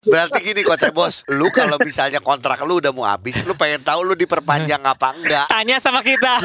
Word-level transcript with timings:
Berarti 0.00 0.40
gini 0.40 0.64
Coach 0.64 0.88
Bos, 0.96 1.28
lu 1.28 1.52
kalau 1.52 1.76
misalnya 1.76 2.24
kontrak 2.24 2.56
lu 2.64 2.80
udah 2.80 2.88
mau 2.88 3.04
habis, 3.04 3.44
lu 3.44 3.52
pengen 3.52 3.84
tahu 3.84 4.00
lu 4.00 4.16
diperpanjang 4.16 4.80
apa 4.80 5.12
enggak? 5.12 5.44
Tanya 5.52 5.76
sama 5.76 6.00
kita. 6.00 6.40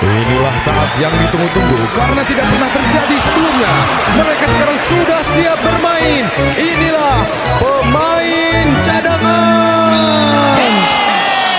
Inilah 0.00 0.56
saat 0.64 0.96
yang 0.96 1.12
ditunggu-tunggu 1.12 1.76
karena 1.92 2.24
tidak 2.24 2.48
pernah 2.48 2.70
terjadi 2.72 3.16
sebelumnya. 3.20 3.72
Mereka 4.16 4.44
sekarang 4.48 4.78
sudah 4.88 5.20
siap 5.36 5.58
bermain. 5.60 6.24
Inilah 6.56 7.20
pemain 7.60 8.64
cadangan. 8.80 9.92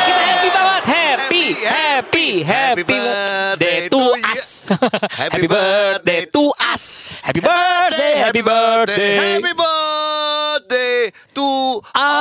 kita 0.09 0.21
happy 0.25 0.49
banget. 0.49 0.81
Happy, 0.89 1.45
happy, 1.53 2.27
happy, 2.41 2.81
birthday 2.81 3.85
to. 3.93 4.00
Happy 5.21 5.47
birthday 5.47 6.25
to 6.31 6.51
us. 6.71 7.15
Happy 7.21 7.41
birthday, 7.43 8.13
happy 8.23 8.41
birthday. 8.41 9.15
Happy 9.19 9.53
birthday 9.53 11.11
to 11.35 11.49
Us. 11.91 12.11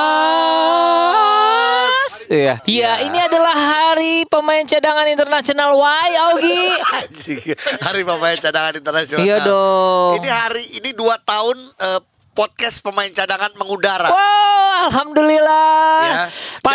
Iya. 2.31 2.59
Iya, 2.63 2.91
ini 3.07 3.19
adalah 3.19 3.55
hari 3.55 4.23
pemain 4.27 4.63
cadangan 4.63 5.07
internasional 5.07 5.75
Y, 5.75 6.09
Augie. 6.31 6.75
Anjing, 6.99 7.55
Hari 7.83 8.01
pemain 8.07 8.37
cadangan 8.39 8.73
internasional. 8.79 9.23
Iya 9.23 9.37
dong. 9.43 10.19
Ini 10.19 10.29
hari 10.31 10.63
ini 10.79 10.91
dua 10.95 11.19
tahun 11.23 11.59
eh, 11.59 11.99
podcast 12.31 12.79
pemain 12.79 13.11
cadangan 13.11 13.51
mengudara. 13.59 14.07
Wow, 14.07 14.87
alhamdulillah. 14.87 15.99
Ya, 16.07 16.23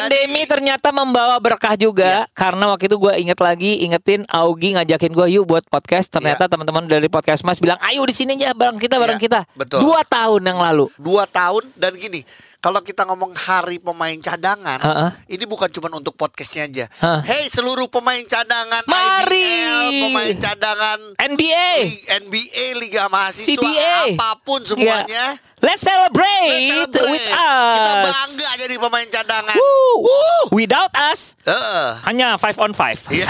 Pandemi 0.07 0.47
ternyata 0.47 0.89
membawa 0.91 1.35
berkah 1.37 1.75
juga 1.75 2.31
karena 2.31 2.71
waktu 2.71 2.87
itu 2.87 2.95
gue 2.97 3.13
inget 3.19 3.35
lagi 3.37 3.83
ingetin 3.83 4.23
Augie 4.29 4.71
ngajakin 4.73 5.11
gue 5.11 5.27
yuk 5.33 5.45
buat 5.45 5.67
podcast. 5.67 6.07
Ternyata 6.09 6.47
Ya. 6.47 6.49
teman-teman 6.49 6.87
dari 6.87 7.07
podcast 7.07 7.43
Mas 7.43 7.59
bilang 7.59 7.75
ayo 7.83 8.03
di 8.03 8.15
sini 8.15 8.35
aja 8.35 8.55
bareng 8.55 8.79
kita 8.79 8.97
bareng 8.97 9.19
Ya, 9.19 9.25
kita. 9.27 9.41
betul. 9.53 9.83
Dua 9.83 10.07
tahun 10.07 10.47
yang 10.47 10.63
lalu. 10.63 10.87
Dua 10.95 11.27
tahun 11.27 11.75
dan 11.75 11.91
gini. 11.93 12.23
Kalau 12.57 12.79
kita 12.81 13.03
ngomong 13.05 13.31
hari 13.33 13.79
pemain 13.79 14.15
cadangan, 14.17 14.79
Heeh. 14.79 15.11
ini 15.29 15.45
bukan 15.45 15.71
cuma 15.71 15.87
untuk 15.89 16.15
podcastnya 16.15 16.67
aja. 16.67 16.87
Heeh. 16.89 17.21
Hey 17.23 17.45
seluruh 17.47 17.87
pemain 17.87 18.23
cadangan 18.23 18.83
Mari. 18.83 19.39
IBL, 19.39 19.83
pemain 20.03 20.35
cadangan 20.37 20.99
NBA. 21.21 21.71
Li- 21.83 22.03
NBA, 22.23 22.65
Liga 22.77 23.07
Mahasiswa, 23.07 23.59
CBA. 23.59 24.15
apa 24.15 24.31
pun 24.41 24.63
Ya. 24.63 24.69
semuanya. 24.69 25.25
Let's 25.57 25.81
celebrate, 25.81 26.69
Let's 26.69 26.93
celebrate. 26.93 27.17
with 27.17 27.29
us. 27.33 27.73
Kita 27.75 27.93
bangga 28.05 28.51
jadi 28.61 28.75
pemain 28.77 29.09
cadangan. 29.09 29.57
Woo. 29.57 30.05
Without 30.53 30.93
us 30.93 31.33
Heeh. 31.43 31.87
hanya 32.05 32.37
five 32.37 32.61
on 32.61 32.77
five. 32.77 33.01
Iya, 33.09 33.25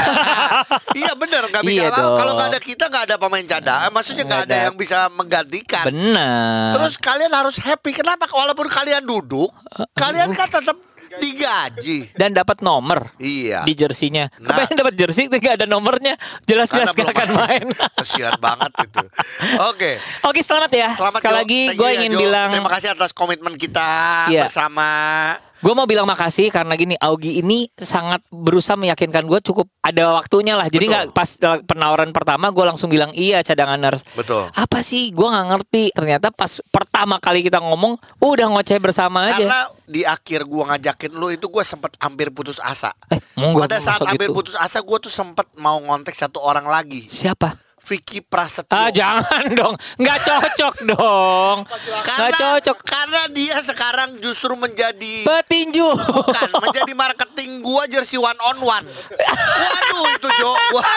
iya 0.98 1.12
bener 1.14 1.46
nggak 1.46 1.62
bisa 1.62 1.86
Iya. 1.86 1.94
Kalau 1.94 2.32
nggak 2.34 2.48
ada 2.50 2.60
kita 2.60 2.84
nggak 2.90 3.04
ada 3.06 3.16
pemain 3.16 3.46
cadangan. 3.46 3.90
Maksudnya 3.94 4.24
nggak 4.26 4.42
ada 4.42 4.56
yang 4.66 4.74
bisa 4.74 5.06
menggantikan. 5.14 5.86
Benar. 5.86 6.74
Terus 6.74 6.94
kalian 6.98 7.30
harus 7.30 7.56
happy. 7.62 7.94
Kenapa? 7.94 8.26
Walaupun 8.26 8.66
kalian 8.66 9.06
duduk, 9.06 9.48
kalian 9.94 10.34
kan 10.34 10.50
tetap 10.50 10.74
digaji. 11.18 11.98
dan 12.12 12.30
dapat 12.32 12.60
nomor 12.60 13.08
Iya. 13.16 13.62
di 13.62 13.72
jersinya. 13.72 14.28
Nah. 14.36 14.50
Kepengen 14.50 14.76
dapat 14.76 14.94
jersey 14.94 15.26
tapi 15.26 15.38
nggak 15.38 15.56
ada 15.56 15.66
nomornya. 15.66 16.14
Jelas-jelas 16.42 16.90
gak 16.90 17.08
akan 17.08 17.28
main. 17.36 17.66
Kasihan 17.98 18.36
banget 18.36 18.72
itu. 18.82 19.04
Oke. 19.62 19.92
Oke 20.22 20.40
selamat 20.40 20.70
ya. 20.70 20.88
Selamat 20.90 21.20
Sekali 21.20 21.32
Jo. 21.32 21.38
lagi 21.38 21.60
gue 21.72 21.86
ya, 21.86 21.94
ingin 21.96 22.12
Jo. 22.12 22.18
bilang 22.18 22.48
terima 22.50 22.70
kasih 22.70 22.88
atas 22.92 23.10
komitmen 23.12 23.54
kita 23.54 23.88
Iya. 24.28 24.46
bersama 24.46 24.88
Gue 25.66 25.74
mau 25.74 25.82
bilang 25.82 26.06
makasih 26.06 26.54
karena 26.54 26.78
gini 26.78 26.94
Augie 27.02 27.42
ini 27.42 27.66
sangat 27.74 28.22
berusaha 28.30 28.78
meyakinkan 28.78 29.26
gue 29.26 29.42
cukup 29.42 29.66
ada 29.82 30.14
waktunya 30.14 30.54
lah. 30.54 30.70
Jadi 30.70 30.86
nggak 30.86 31.10
pas 31.10 31.26
penawaran 31.66 32.14
pertama 32.14 32.54
gue 32.54 32.62
langsung 32.62 32.86
bilang 32.86 33.10
iya 33.18 33.42
cadanganers. 33.42 34.06
Betul. 34.14 34.46
Apa 34.54 34.78
sih? 34.86 35.10
Gue 35.10 35.26
nggak 35.26 35.46
ngerti. 35.50 35.84
Ternyata 35.90 36.30
pas 36.30 36.62
pertama 36.70 37.18
kali 37.18 37.42
kita 37.42 37.58
ngomong 37.58 37.98
udah 38.22 38.46
ngoceh 38.54 38.78
bersama 38.78 39.26
aja. 39.26 39.42
Karena 39.42 39.60
di 39.86 40.02
akhir 40.06 40.46
gua 40.46 40.74
ngajakin 40.74 41.12
lu 41.14 41.30
itu 41.34 41.46
gua 41.50 41.62
sempat 41.62 41.94
hampir 42.02 42.30
putus 42.34 42.58
asa. 42.62 42.94
Eh, 43.10 43.18
Pada 43.34 43.78
saat 43.78 44.02
hampir 44.02 44.30
gitu? 44.30 44.38
putus 44.38 44.54
asa 44.58 44.82
gua 44.82 44.98
tuh 44.98 45.10
sempat 45.10 45.46
mau 45.58 45.78
ngontek 45.78 46.14
satu 46.14 46.42
orang 46.42 46.66
lagi, 46.66 47.06
Siapa? 47.06 47.65
Vicky 47.86 48.18
Prasetyo. 48.20 48.74
Ah 48.74 48.90
jangan 48.90 49.46
dong, 49.58 49.74
nggak 49.96 50.18
cocok 50.20 50.74
dong, 50.84 51.56
nggak 52.02 52.32
cocok. 52.34 52.76
Karena 52.82 53.22
dia 53.30 53.56
sekarang 53.62 54.18
justru 54.18 54.52
menjadi 54.52 55.22
Petinju. 55.22 55.86
bukan 55.94 56.50
menjadi 56.58 56.92
marketing 56.92 57.62
gua 57.62 57.86
jersey 57.86 58.18
one 58.18 58.36
on 58.42 58.58
one. 58.58 58.84
Waduh 58.84 60.04
itu 60.12 60.28
Jo. 60.34 60.50
Wah. 60.74 60.84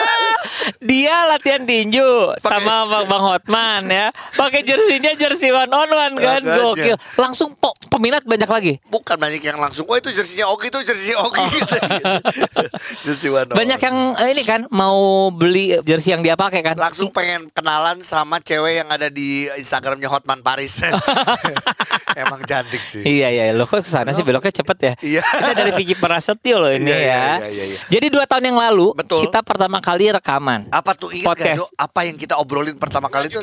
Dia 0.80 1.24
latihan 1.26 1.62
tinju 1.62 2.34
Pakai- 2.34 2.60
sama 2.60 2.84
Bang 2.84 3.06
Bang 3.06 3.22
Hotman 3.22 3.82
ya. 3.86 4.06
Pakai 4.34 4.60
jersinya 4.60 5.12
jersey 5.14 5.48
one 5.48 5.68
on 5.68 5.88
one 5.88 6.14
kan 6.16 6.42
gokil. 6.42 6.96
Langsung 7.16 7.54
po- 7.54 7.76
peminat 7.90 8.22
banyak 8.22 8.46
lagi. 8.46 8.74
Bukan 8.86 9.16
banyak 9.16 9.42
yang 9.42 9.58
langsung, 9.58 9.84
wah 9.84 9.98
itu 9.98 10.08
jersinya 10.08 10.46
Ogi 10.48 10.68
itu 10.68 10.78
jersey 10.80 11.12
Ogi 11.12 11.42
gitu. 11.50 11.74
jersey 13.04 13.28
one 13.28 13.42
on 13.42 13.50
Oh. 13.50 13.56
Banyak 13.60 13.76
one. 13.76 13.84
yang 13.84 13.96
eh, 14.16 14.28
ini 14.30 14.42
kan 14.42 14.60
mau 14.70 14.98
beli 15.28 15.74
jersey 15.82 16.10
yang 16.10 16.22
dia 16.22 16.34
pakai 16.34 16.62
kan. 16.62 16.78
langsung 16.78 17.10
pengen 17.10 17.50
kenalan 17.50 17.98
sama 18.00 18.38
cewek 18.38 18.78
yang 18.78 18.88
ada 18.88 19.10
di 19.10 19.28
Instagramnya 19.52 20.06
Hotman 20.06 20.40
Paris. 20.40 20.80
Emang 22.20 22.42
cantik 22.42 22.80
sih. 22.80 23.02
Iya 23.02 23.28
iya, 23.28 23.44
lo 23.50 23.64
kok 23.64 23.80
ke 23.80 23.86
sana 23.86 24.10
sih 24.10 24.22
beloknya 24.22 24.50
cepet 24.52 24.78
ya. 24.80 24.92
Iya. 25.00 25.22
Kita 25.22 25.52
dari 25.52 25.72
Vicky 25.72 25.94
Prasetyo 25.94 26.56
loh 26.58 26.70
ini 26.70 26.86
Iya, 26.86 26.96
iya, 26.96 27.06
ya. 27.06 27.18
iya, 27.40 27.48
iya, 27.48 27.64
iya. 27.66 27.78
Jadi 27.88 28.06
dua 28.08 28.24
tahun 28.24 28.44
yang 28.46 28.58
lalu 28.60 28.94
Betul. 28.94 29.26
kita 29.26 29.40
pertama 29.40 29.78
kali 29.78 30.10
rekaman. 30.10 30.70
Apa 30.70 30.94
tuh 30.94 31.10
ingat 31.10 31.26
gak 31.26 31.30
Podcast. 31.32 31.58
Jo? 31.60 31.66
Apa 31.76 32.00
yang 32.04 32.16
kita 32.16 32.34
obrolin 32.36 32.76
pertama 32.76 33.06
kali 33.06 33.26
itu? 33.26 33.38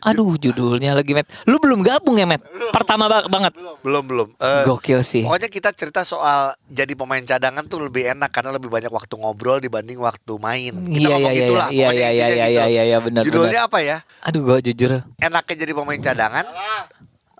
Aduh 0.00 0.34
judulnya 0.34 0.94
lagi 0.94 1.12
Met. 1.12 1.26
Lu 1.44 1.58
belum 1.58 1.82
gabung 1.82 2.16
ya 2.16 2.26
Met? 2.26 2.42
Pertama 2.70 3.06
ba- 3.06 3.26
banget. 3.54 3.76
Belum 3.80 4.02
belum. 4.02 4.28
Eh, 4.34 4.64
Gokil 4.64 5.00
sih. 5.02 5.22
Pokoknya 5.22 5.46
kita 5.46 5.70
cerita 5.70 6.02
soal 6.02 6.40
jadi 6.64 6.92
pemain 6.92 7.20
cadangan 7.20 7.62
tuh 7.62 7.82
lebih 7.82 8.08
enak 8.08 8.28
karena 8.28 8.50
lebih 8.50 8.66
banyak 8.66 8.88
waktu 8.88 9.14
ngobrol 9.14 9.58
dibanding 9.58 9.96
waktu 9.96 10.32
main. 10.36 10.72
Kita 10.82 10.98
Iya, 10.98 11.08
ngomong 11.12 11.30
iya, 11.30 11.40
gitulah. 11.40 11.66
iya, 11.68 11.84
pokoknya 11.84 12.00
iya, 12.00 12.08
intinya 12.08 12.26
iya, 12.26 12.36
gitu. 12.42 12.52
iya, 12.52 12.64
iya, 12.66 12.82
iya, 12.84 12.98
benar, 12.98 13.22
Judulnya 13.22 13.60
apa 13.64 13.78
ya? 13.80 13.96
Aduh 14.22 14.40
gue 14.42 14.58
jujur 14.64 14.90
Enaknya 15.18 15.54
jadi 15.58 15.72
pemain 15.72 16.00
cadangan? 16.00 16.44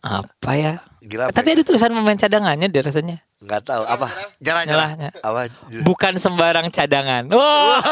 apa 0.03 0.51
ya? 0.53 0.73
Gila. 1.01 1.23
apa 1.25 1.33
Tapi 1.33 1.49
ya? 1.49 1.55
ada 1.55 1.63
tulisan 1.63 1.91
pemain 1.91 2.17
cadangannya 2.17 2.67
deh 2.67 2.83
rasanya. 2.83 3.17
nggak 3.39 3.63
tahu 3.65 3.83
apa. 3.83 4.07
Ny- 4.39 5.11
Apa? 5.19 5.41
Bukan 5.83 6.15
sembarang 6.15 6.71
cadangan. 6.71 7.27
Wah, 7.27 7.83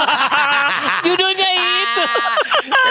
judulnya 1.07 1.49
itu. 1.51 2.03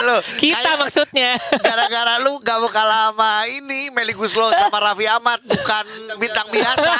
Lo, 0.01 0.17
Kita 0.33 0.57
kayak 0.57 0.77
maksudnya. 0.77 1.31
Gara-gara 1.57 2.19
lu 2.19 2.39
gak 2.39 2.57
mau 2.57 2.69
kalah 2.69 3.09
sama 3.09 3.31
ini 3.45 3.89
Meli 3.89 4.11
Guslo 4.11 4.47
sama 4.49 4.79
Raffi 4.79 5.05
Ahmad 5.05 5.39
bukan 5.41 5.85
bintang 6.15 6.47
biasa. 6.47 6.91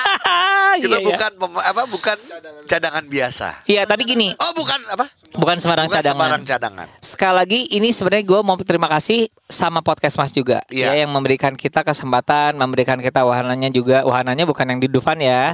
Kita 0.76 0.88
Iya, 0.90 0.98
iya. 0.98 1.00
bukan 1.02 1.32
pem- 1.36 1.66
apa 1.66 1.82
bukan 1.86 2.18
cadangan 2.66 3.04
biasa. 3.04 3.48
Iya, 3.66 3.84
tapi 3.84 4.04
gini, 4.06 4.32
Oh, 4.36 4.52
bukan 4.52 4.80
apa? 4.88 5.06
bukan 5.32 5.58
sembarang 5.58 5.86
Bukan 5.86 5.98
cadangan. 5.98 6.16
sembarang 6.18 6.44
cadangan. 6.44 6.88
Sekali 7.00 7.36
lagi 7.36 7.60
ini 7.72 7.90
sebenarnya 7.90 8.26
gue 8.26 8.40
mau 8.42 8.56
terima 8.58 8.88
kasih 8.88 9.20
sama 9.46 9.80
podcast 9.80 10.16
Mas 10.16 10.32
juga 10.32 10.62
Iya. 10.68 10.94
ya 10.94 11.04
yang 11.04 11.12
memberikan 11.12 11.54
kita 11.54 11.82
kesempatan, 11.82 12.56
memberikan 12.56 12.98
kita 12.98 13.24
wahananya 13.24 13.70
juga. 13.70 14.04
Wahananya 14.04 14.44
bukan 14.44 14.66
yang 14.68 14.80
di 14.80 14.88
Dufan 14.88 15.18
ya. 15.18 15.54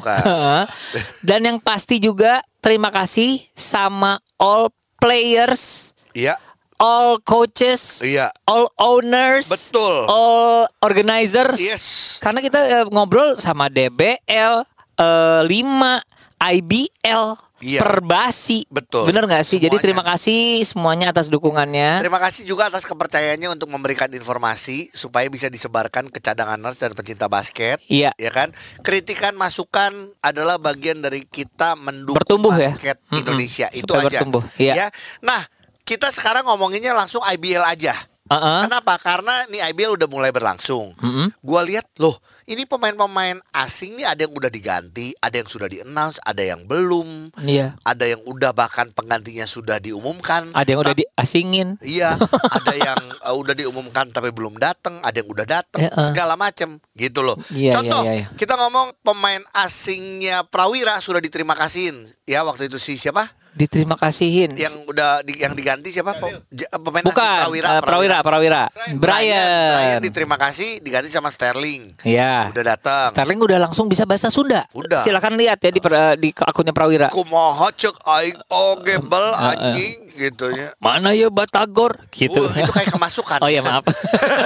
Dan 1.27 1.41
yang 1.43 1.57
pasti 1.59 1.97
juga 1.97 2.41
terima 2.59 2.89
kasih 2.89 3.41
sama 3.51 4.17
all 4.35 4.69
players, 4.97 5.91
Iya, 6.11 6.39
all 6.77 7.19
coaches, 7.23 8.03
iya. 8.03 8.31
all 8.45 8.67
owners, 8.75 9.47
Betul. 9.47 10.05
all 10.07 10.67
organizers. 10.81 11.59
Yes. 11.59 11.83
Karena 12.19 12.39
kita 12.39 12.59
eh, 12.59 12.85
ngobrol 12.87 13.39
sama 13.39 13.71
DBL, 13.71 14.65
eh, 14.99 15.41
5 15.45 16.03
IBL, 16.35 17.23
Iya. 17.63 17.79
Perbasi. 17.81 18.67
Betul. 18.67 19.07
Bener 19.07 19.23
nggak 19.25 19.47
sih? 19.47 19.57
Jadi 19.57 19.79
Semuanya. 19.79 19.85
terima 19.87 20.03
kasih 20.03 20.39
semuanya 20.67 21.05
atas 21.09 21.31
dukungannya. 21.31 22.03
Terima 22.03 22.19
kasih 22.19 22.43
juga 22.43 22.67
atas 22.67 22.83
kepercayaannya 22.83 23.47
untuk 23.47 23.71
memberikan 23.71 24.11
informasi 24.11 24.91
supaya 24.91 25.31
bisa 25.31 25.47
disebarkan 25.47 26.11
ke 26.11 26.19
cadanganers 26.19 26.75
dan 26.75 26.91
pecinta 26.91 27.31
basket. 27.31 27.79
Iya. 27.87 28.11
Ya 28.19 28.29
kan? 28.29 28.51
Kritikan 28.83 29.39
masukan 29.39 30.11
adalah 30.19 30.59
bagian 30.59 30.99
dari 30.99 31.23
kita 31.23 31.79
mendukung 31.79 32.19
Bertumbuh 32.19 32.53
ya. 32.53 32.75
basket 32.75 32.99
Mm-mm. 33.07 33.23
Indonesia. 33.23 33.67
Itu 33.71 33.87
Supaya 33.87 34.03
aja. 34.03 34.09
bertumbuh, 34.19 34.43
iya. 34.59 34.73
Ya. 34.75 34.87
Nah, 35.23 35.41
kita 35.85 36.09
sekarang 36.09 36.49
ngomonginnya 36.49 36.97
langsung 36.97 37.21
IBL 37.21 37.61
aja. 37.61 37.93
Uh-uh. 38.25 38.65
Kenapa? 38.65 38.97
Karena 38.97 39.45
nih 39.53 39.69
IBL 39.69 40.01
udah 40.01 40.09
mulai 40.09 40.33
berlangsung. 40.33 40.97
Mm-mm. 40.97 41.29
Gua 41.45 41.61
lihat 41.61 41.85
loh, 42.01 42.17
ini 42.49 42.65
pemain-pemain 42.65 43.37
asing 43.53 44.01
nih 44.01 44.09
ada 44.09 44.25
yang 44.25 44.33
udah 44.33 44.49
diganti, 44.49 45.13
ada 45.21 45.37
yang 45.37 45.45
sudah 45.45 45.69
di-announce, 45.69 46.17
ada 46.25 46.41
yang 46.41 46.65
belum, 46.65 47.29
Iya. 47.45 47.77
ada 47.85 48.01
yang 48.01 48.25
udah 48.25 48.49
bahkan 48.49 48.89
penggantinya 48.97 49.45
sudah 49.45 49.77
diumumkan. 49.77 50.49
Ada 50.57 50.73
yang 50.73 50.81
udah 50.81 50.97
diasingin. 50.97 51.77
Iya, 51.85 52.17
ada 52.57 52.73
yang 52.73 52.97
uh, 53.21 53.37
udah 53.37 53.53
diumumkan 53.53 54.09
tapi 54.09 54.33
belum 54.33 54.57
datang, 54.57 55.05
ada 55.05 55.21
yang 55.21 55.29
udah 55.29 55.45
datang, 55.45 55.85
Eh, 55.85 55.93
eh. 55.93 56.05
segala 56.09 56.33
macam 56.33 56.81
gitu 56.97 57.21
loh. 57.21 57.37
Iya, 57.53 57.77
Contoh, 57.77 58.09
iya, 58.09 58.09
iya, 58.09 58.21
iya. 58.25 58.27
kita 58.33 58.57
ngomong 58.57 59.05
pemain 59.05 59.45
asingnya 59.53 60.41
Prawira 60.49 60.97
sudah 60.97 61.21
diterima 61.21 61.53
kasihin. 61.53 62.09
Ya 62.25 62.41
waktu 62.41 62.73
itu 62.73 62.81
si 62.81 62.97
siapa? 62.97 63.29
Diterima 63.55 63.95
kasihin. 63.95 64.51
Yang 64.59 64.83
udah 64.83 65.23
di, 65.23 65.39
yang 65.39 65.55
diganti 65.55 65.87
siapa? 65.87 66.19
Pemain 66.19 67.03
asing 67.07 67.07
Bukan, 67.07 67.39
Prawira, 67.47 67.67
eh, 67.71 67.81
Prawira, 67.81 68.17
Prawira. 68.19 68.63
Brian. 68.99 69.71
Brian. 69.71 69.99
diterima 70.03 70.35
kasih 70.35 70.83
diganti 70.83 71.07
sama 71.07 71.31
Sterling. 71.31 71.95
Iya. 72.03 72.51
Udah 72.51 72.75
datang. 72.75 73.07
Sterling 73.15 73.39
udah 73.39 73.57
langsung 73.63 73.87
bisa 73.87 74.03
bahasa 74.03 74.27
Sunda. 74.27 74.67
Udah. 74.75 74.99
Silakan 74.99 75.39
lihat 75.39 75.63
ya 75.63 75.71
di 75.71 75.79
di 76.19 76.29
akunnya 76.35 76.75
Prawira. 76.75 77.07
Kumaha 77.15 77.71
cek 77.71 77.95
aing 78.03 78.39
oge 78.51 78.95
bel 78.99 79.27
Eh, 79.35 79.39
anjing 79.55 80.04
gitu 80.15 80.49
ya. 80.51 80.71
Mana 80.79 81.11
ya 81.11 81.27
Batagor 81.29 81.99
gitu. 82.09 82.39
Uh, 82.39 82.51
itu 82.55 82.71
kayak 82.71 82.89
kemasukan. 82.89 83.39
Oh 83.43 83.51
iya 83.51 83.59
maaf. 83.61 83.83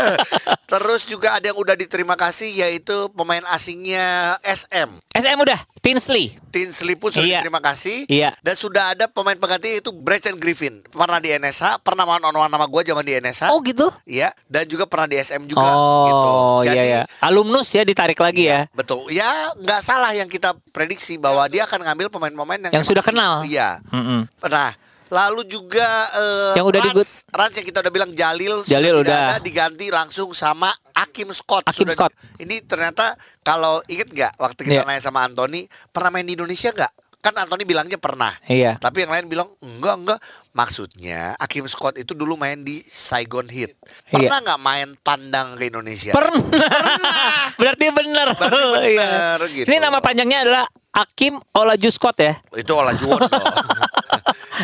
Terus 0.69 1.10
juga 1.10 1.33
ada 1.33 1.50
yang 1.50 1.57
udah 1.57 1.74
diterima 1.74 2.13
kasih 2.13 2.50
yaitu 2.54 2.94
pemain 3.18 3.42
asingnya 3.50 4.38
SM. 4.45 4.89
SM 5.10 5.38
udah, 5.42 5.57
Tinsley. 5.81 6.38
Tinsley 6.54 6.94
pun 6.94 7.10
sudah 7.10 7.25
Iya. 7.25 7.42
diterima 7.42 7.57
kasih. 7.57 8.06
Iya. 8.06 8.38
Dan 8.45 8.54
sudah 8.54 8.94
ada 8.94 9.10
pemain 9.10 9.33
pengganti 9.33 9.77
yaitu 9.77 9.89
Brecen 9.89 10.38
Griffin. 10.38 10.86
Pernah 10.86 11.18
di 11.18 11.33
NSH, 11.33 11.81
pernah 11.81 12.06
main 12.06 12.21
on 12.21 12.33
nama 12.33 12.69
gue 12.69 12.81
zaman 12.86 13.01
di 13.01 13.18
NSH. 13.18 13.50
Oh 13.50 13.66
gitu. 13.66 13.89
Iya, 14.06 14.30
dan 14.45 14.69
juga 14.69 14.86
pernah 14.86 15.10
di 15.10 15.18
SM 15.18 15.50
juga 15.50 15.66
oh 15.66 16.06
gitu. 16.06 16.30
iya 16.69 16.81
ya. 16.86 17.01
Alumnus 17.25 17.69
ya 17.74 17.81
ditarik 17.81 18.18
lagi 18.21 18.45
ya. 18.45 18.69
Betul. 18.77 19.10
Ya, 19.10 19.50
nggak 19.57 19.81
salah 19.81 20.13
yang 20.13 20.30
kita 20.30 20.54
prediksi 20.69 21.18
bahwa 21.18 21.50
dia 21.50 21.66
akan 21.66 21.81
ngambil 21.81 22.13
pemain-pemain 22.13 22.69
yang 22.69 22.74
Yang 22.77 22.86
sudah 22.94 23.01
kenal. 23.01 23.42
Iya. 23.42 23.81
Mm-mm. 23.89 24.30
Nah, 24.45 24.71
lalu 25.10 25.42
juga 25.44 25.86
eh, 26.12 26.54
Yang 26.54 26.66
udah 26.68 26.82
Rans, 26.84 27.12
Rans 27.28 27.54
yang 27.54 27.68
kita 27.68 27.80
udah 27.80 27.92
bilang 27.92 28.12
Jalil, 28.12 28.62
Jalil 28.64 28.94
sudah 28.96 29.04
udah. 29.04 29.20
ada 29.32 29.38
diganti 29.40 29.90
langsung 29.90 30.30
sama 30.32 30.70
Akim 30.94 31.30
Scott. 31.30 31.66
Hakim 31.66 31.84
Sudah 31.84 31.96
Scott. 31.96 32.12
di- 32.14 32.46
ini 32.46 32.62
ternyata 32.62 33.14
kalau 33.40 33.82
inget 33.86 34.08
nggak 34.08 34.34
waktu 34.36 34.60
kita 34.64 34.76
Iya. 34.76 34.88
nanya 34.88 35.02
sama 35.02 35.22
Anthony 35.22 35.64
pernah 35.88 36.10
main 36.10 36.24
di 36.24 36.34
Indonesia 36.34 36.70
nggak? 36.70 36.94
Kan 37.20 37.36
Anthony 37.36 37.64
bilangnya 37.64 37.98
pernah. 37.98 38.32
Iya. 38.46 38.78
Tapi 38.78 39.04
yang 39.04 39.12
lain 39.12 39.28
bilang 39.28 39.52
enggak 39.60 39.96
enggak. 39.98 40.20
Maksudnya 40.50 41.36
Akim 41.36 41.66
Scott 41.66 41.96
itu 41.96 42.12
dulu 42.12 42.36
main 42.36 42.60
di 42.60 42.80
Saigon 42.80 43.46
Heat. 43.46 43.76
Iya. 44.08 44.14
Pernah 44.24 44.38
nggak 44.42 44.60
main 44.60 44.88
tandang 45.00 45.54
ke 45.54 45.68
Indonesia? 45.68 46.12
Pernah. 46.12 46.40
Berarti 47.60 47.86
benar. 47.90 48.28
Berarti 48.34 48.90
Iya. 48.90 49.04
benar, 49.04 49.40
gitu. 49.48 49.66
Ini 49.66 49.78
nama 49.78 50.00
panjangnya 50.00 50.44
adalah 50.44 50.64
Akim 50.92 51.38
Olaju 51.54 51.90
Scott 51.90 52.18
ya. 52.18 52.34
itu 52.52 52.72
olah 52.72 52.92
juon 52.94 53.20
dong. 53.20 53.30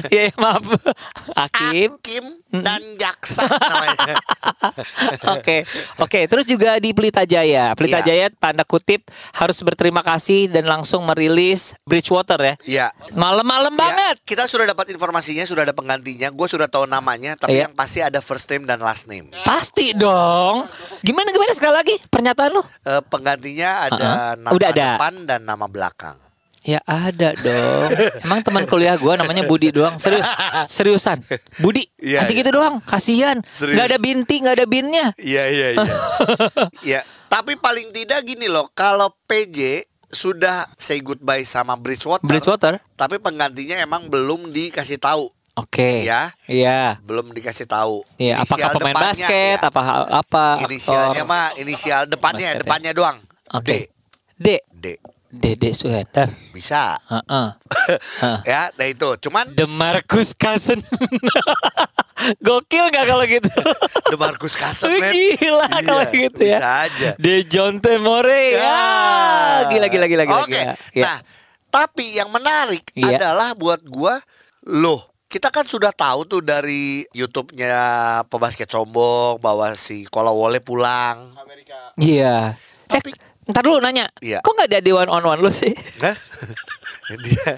Iya, 0.07 0.21
iya, 0.27 0.33
maaf. 0.35 0.63
Akim. 1.33 1.89
Hakim 1.95 2.25
dan 2.55 2.81
jaksa 2.95 3.43
namanya. 3.45 4.15
Oke, 5.35 5.67
oke. 5.97 6.19
Terus 6.25 6.45
juga 6.45 6.77
di 6.77 6.91
Pelita 6.91 7.21
Jaya. 7.23 7.71
Pelita 7.73 7.99
Iya. 7.99 8.07
Jaya 8.07 8.27
tanda 8.31 8.63
kutip 8.63 9.05
harus 9.33 9.59
berterima 9.59 10.01
kasih 10.01 10.47
dan 10.47 10.65
langsung 10.65 11.03
merilis 11.03 11.75
Bridgewater 11.83 12.39
ya. 12.39 12.55
Iya. 12.63 12.87
Malam-malam 13.11 13.71
Ya, 13.71 13.79
banget. 13.79 14.15
kita 14.23 14.45
sudah 14.45 14.65
dapat 14.65 14.89
informasinya, 14.89 15.43
sudah 15.43 15.63
ada 15.63 15.71
penggantinya. 15.71 16.29
Gue 16.29 16.47
sudah 16.47 16.65
tahu 16.65 16.85
namanya, 16.85 17.35
tapi 17.35 17.55
Iya. 17.55 17.67
yang 17.67 17.73
pasti 17.73 17.99
ada 17.99 18.19
first 18.19 18.47
name 18.47 18.65
dan 18.65 18.79
last 18.79 19.05
name. 19.05 19.29
Pasti 19.43 19.91
dong. 19.93 20.65
Gimana 21.01 21.29
gimana 21.29 21.51
sekali 21.51 21.73
lagi 21.73 21.95
pernyataan 22.05 22.51
lu? 22.51 22.63
Eh, 22.81 23.01
penggantinya 23.05 23.69
ada 23.83 23.95
Uh-uh. 23.95 24.33
nama 24.37 24.51
Udah 24.51 24.69
ada. 24.71 24.87
depan 24.95 25.13
dan 25.25 25.39
nama 25.43 25.65
belakang. 25.65 26.15
Ya 26.65 26.81
ada 26.89 27.37
dong. 27.37 27.89
Emang 28.25 28.41
teman 28.41 28.65
kuliah 28.65 28.97
gua 28.97 29.21
namanya 29.21 29.45
Budi 29.45 29.69
doang. 29.69 30.01
Serius. 30.01 30.25
Seriusan. 30.65 31.21
Budi. 31.61 31.85
Iya, 32.01 32.25
nanti 32.25 32.33
iya. 32.33 32.41
gitu 32.41 32.57
doang. 32.57 32.81
Kasihan. 32.81 33.37
Serius. 33.53 33.77
Gak 33.77 33.85
ada 33.93 33.97
binti, 34.01 34.41
gak 34.41 34.57
ada 34.57 34.65
binnya. 34.65 35.13
Iya 35.21 35.43
iya 35.53 35.67
iya. 35.77 35.93
Iya. 36.97 37.01
Tapi 37.29 37.53
paling 37.61 37.93
tidak 37.93 38.25
gini 38.25 38.49
loh, 38.49 38.65
kalau 38.73 39.13
PJ 39.29 39.85
sudah 40.09 40.65
say 40.79 41.01
goodbye 41.05 41.45
sama 41.45 41.75
Bridgewater, 41.75 42.23
Bridgewater. 42.23 42.73
tapi 42.95 43.19
penggantinya 43.19 43.75
emang 43.81 44.07
belum 44.07 44.53
dikasih 44.53 45.01
tahu, 45.01 45.27
Oke. 45.59 46.03
Ya. 46.07 46.31
Iya. 46.47 46.99
belum 47.03 47.35
dikasih 47.35 47.67
tahu. 47.67 48.03
Iya, 48.15 48.39
apakah 48.39 48.71
pemain 48.75 48.95
depannya, 48.95 49.11
basket, 49.11 49.57
ya. 49.59 49.67
apa 49.67 49.81
apa 50.07 50.43
Inisialnya 50.63 51.23
aktor? 51.23 51.31
mah 51.31 51.45
inisial 51.59 52.01
depannya, 52.07 52.47
Basket 52.47 52.55
ya. 52.55 52.61
depannya 52.63 52.91
doang. 52.95 53.17
Oke. 53.51 53.67
D. 53.67 53.71
D. 54.39 54.47
D. 54.71 54.85
Dede 55.39 55.71
Suhendar. 55.75 56.29
Bisa. 56.51 56.97
Heeh. 57.07 57.47
Heeh. 58.21 58.37
ya, 58.51 58.69
nah 58.73 58.87
itu. 58.87 59.09
Cuman 59.19 59.51
Demarcus 59.53 60.33
Cousin. 60.33 60.79
Gokil 62.45 62.85
gak 62.89 63.05
kalau 63.05 63.25
gitu? 63.27 63.49
The 64.11 64.17
Marcus 64.17 64.55
Cousins 64.55 64.87
men. 64.97 65.11
Gila 65.11 65.67
Iya, 65.67 65.79
kalau 65.83 66.03
gitu 66.09 66.41
ya. 66.41 66.59
Bisa 66.59 66.71
aja. 66.87 67.09
De 67.19 67.35
John 67.45 67.77
Temore. 67.83 68.55
Ya. 68.55 68.81
Gila 69.67 69.87
gila 69.91 70.07
gila 70.07 70.23
gila. 70.23 70.41
Oke. 70.41 70.55
gila. 70.55 70.73
Ya. 70.95 71.03
Nah, 71.05 71.17
tapi 71.69 72.15
yang 72.15 72.31
menarik 72.31 72.87
Iya. 72.95 73.19
adalah 73.19 73.51
buat 73.53 73.83
gua 73.83 74.15
loh 74.65 75.11
kita 75.25 75.51
kan 75.51 75.67
sudah 75.67 75.91
tahu 75.91 76.23
tuh 76.23 76.39
dari 76.39 77.03
YouTube-nya 77.11 77.75
pebasket 78.31 78.71
sombong 78.71 79.35
bahwa 79.43 79.67
si 79.75 80.07
Kolawole 80.07 80.63
pulang. 80.63 81.35
Iya. 81.99 82.55
Tapi- 82.87 83.11
eh, 83.11 83.34
ntar 83.45 83.61
dulu 83.61 83.77
nanya. 83.77 84.09
Iya. 84.19 84.41
Kok 84.41 84.51
nggak 84.53 84.69
ada 84.73 84.79
di 84.79 84.91
one 84.91 85.07
on 85.07 85.21
one 85.21 85.39
lu 85.39 85.49
sih? 85.49 85.73
Hah? 86.01 86.15
dia 87.25 87.53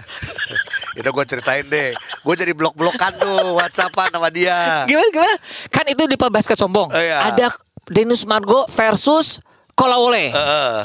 itu 0.92 1.07
gue 1.07 1.24
ceritain 1.24 1.63
deh 1.63 1.95
gue 1.95 2.36
jadi 2.36 2.51
blok-blokan 2.51 3.16
tuh 3.16 3.56
whatsappan 3.56 4.12
sama 4.12 4.28
dia 4.28 4.84
Gimana 4.84 5.07
gimana? 5.07 5.36
Kan 5.72 5.88
itu 5.88 6.04
di 6.04 6.19
basket 6.19 6.60
sombong. 6.60 6.92
Oh, 6.92 7.00
iya. 7.00 7.31
Ada 7.31 7.56
Denus 7.88 8.28
Margo 8.28 8.68
versus 8.68 9.39
Kolawole. 9.72 10.34
Heeh. 10.34 10.80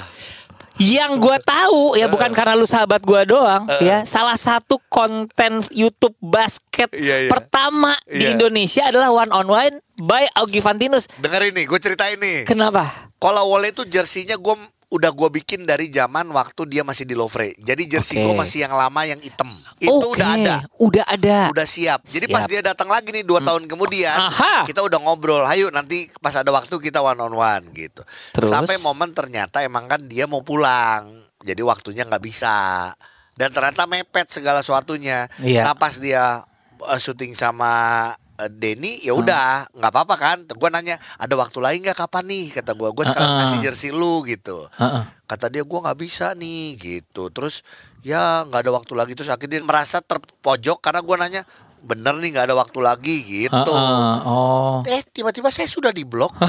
Yang 0.78 1.12
gua 1.20 1.36
tahu 1.38 1.94
ya 1.94 2.08
bukan 2.08 2.32
karena 2.32 2.54
lu 2.54 2.64
sahabat 2.64 3.02
gua 3.02 3.26
doang 3.26 3.66
ya. 3.78 4.04
Salah 4.04 4.36
satu 4.36 4.80
konten 4.86 5.60
YouTube 5.68 6.14
basket 6.18 6.88
Iya, 6.92 7.26
iya. 7.26 7.30
pertama 7.30 7.92
di 8.04 8.24
Iya. 8.24 8.34
Indonesia 8.34 8.82
adalah 8.86 9.10
one 9.10 9.32
on 9.32 9.46
one 9.46 9.74
by 9.98 10.24
Augie 10.34 10.60
Fantinus. 10.60 11.10
denger 11.18 11.50
ini 11.50 11.66
gue 11.66 11.78
ceritain 11.78 12.16
nih 12.16 12.46
Kenapa? 12.46 12.88
Kolawole 13.16 13.70
itu 13.70 13.82
jersinya 13.84 14.34
gue 14.34 14.54
udah 14.92 15.08
gue 15.08 15.28
bikin 15.40 15.64
dari 15.64 15.88
zaman 15.88 16.28
waktu 16.28 16.68
dia 16.68 16.84
masih 16.84 17.08
di 17.08 17.16
Lovre 17.16 17.56
jadi 17.56 17.80
jersey 17.88 18.20
Oke. 18.20 18.28
gue 18.28 18.34
masih 18.36 18.58
yang 18.68 18.76
lama 18.76 19.00
yang 19.02 19.16
hitam 19.18 19.48
itu 19.80 19.88
Oke, 19.88 20.20
udah 20.20 20.28
ada 20.36 20.56
Udah 20.78 21.04
ada. 21.06 21.38
udah 21.54 21.62
siap. 21.62 22.02
Jadi 22.02 22.26
Siap. 22.26 22.34
pas 22.34 22.44
dia 22.50 22.58
datang 22.58 22.90
lagi 22.90 23.14
nih 23.14 23.22
dua 23.22 23.38
tahun 23.38 23.70
kemudian, 23.70 24.18
Aha. 24.18 24.66
kita 24.66 24.82
udah 24.82 24.98
ngobrol. 24.98 25.46
Ayo 25.46 25.70
nanti 25.70 26.10
pas 26.18 26.34
ada 26.34 26.50
waktu 26.50 26.74
kita 26.74 26.98
one 26.98 27.22
on 27.22 27.34
one 27.38 27.64
gitu. 27.70 28.02
Terus? 28.34 28.50
Sampai 28.50 28.82
momen 28.82 29.14
ternyata 29.14 29.62
emang 29.62 29.86
kan 29.86 30.02
dia 30.02 30.26
mau 30.26 30.42
pulang, 30.42 31.22
jadi 31.46 31.62
waktunya 31.62 32.02
nggak 32.02 32.22
bisa. 32.22 32.90
Dan 33.38 33.54
ternyata 33.54 33.86
mepet 33.86 34.26
segala 34.30 34.58
sesuatunya. 34.58 35.30
Iya. 35.38 35.70
Nah 35.70 35.74
pas 35.78 35.94
dia 36.02 36.42
uh, 36.82 36.98
syuting 36.98 37.38
sama 37.38 38.10
Denny, 38.42 38.98
ya 39.00 39.12
Hmm. 39.12 39.22
udah 39.22 39.44
nggak 39.70 39.90
apa-apa 39.90 40.14
kan. 40.16 40.36
Gue 40.46 40.68
nanya 40.68 40.96
ada 41.14 41.34
waktu 41.34 41.58
lain 41.58 41.78
nggak 41.80 41.94
kapan 41.96 42.24
nih? 42.26 42.44
Kata 42.52 42.72
gue, 42.72 42.88
gue 42.90 43.04
sekarang 43.04 43.30
Uh-uh. 43.30 43.40
kasih 43.44 43.58
jersey 43.62 43.90
lu 43.90 44.24
gitu. 44.24 44.66
Heeh. 44.74 45.02
Kata 45.24 45.46
dia 45.46 45.62
gue 45.62 45.78
nggak 45.78 45.96
bisa 45.96 46.32
nih 46.32 46.74
gitu. 46.74 47.28
Terus 47.28 47.62
ya 48.00 48.42
nggak 48.42 48.60
ada 48.62 48.72
waktu 48.72 48.92
lagi 48.92 49.12
terus 49.12 49.28
akhirnya 49.28 49.58
dia 49.58 49.62
merasa 49.62 50.00
terpojok 50.00 50.80
karena 50.80 51.00
gue 51.00 51.16
nanya 51.16 51.42
bener 51.82 52.14
nih 52.14 52.30
nggak 52.30 52.46
ada 52.46 52.56
waktu 52.56 52.78
lagi 52.78 53.16
gitu. 53.46 53.74
Heeh. 53.74 54.14
Oh. 54.24 54.82
Eh 54.82 55.02
tiba-tiba 55.04 55.46
saya 55.48 55.66
sudah 55.66 55.90
di 55.90 56.02
blok. 56.02 56.34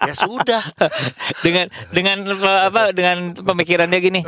ya 0.00 0.14
sudah. 0.16 0.62
dengan 1.40 1.66
dengan 1.92 2.24
apa 2.66 2.90
dengan 2.90 3.36
pemikirannya 3.36 3.98
gini. 3.98 4.20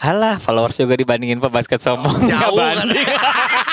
Alah, 0.00 0.36
followers 0.36 0.76
juga 0.76 0.92
dibandingin 0.92 1.38
pebasket 1.38 1.78
sombong. 1.78 2.26
Jauh 2.26 2.58
kan. 2.58 2.76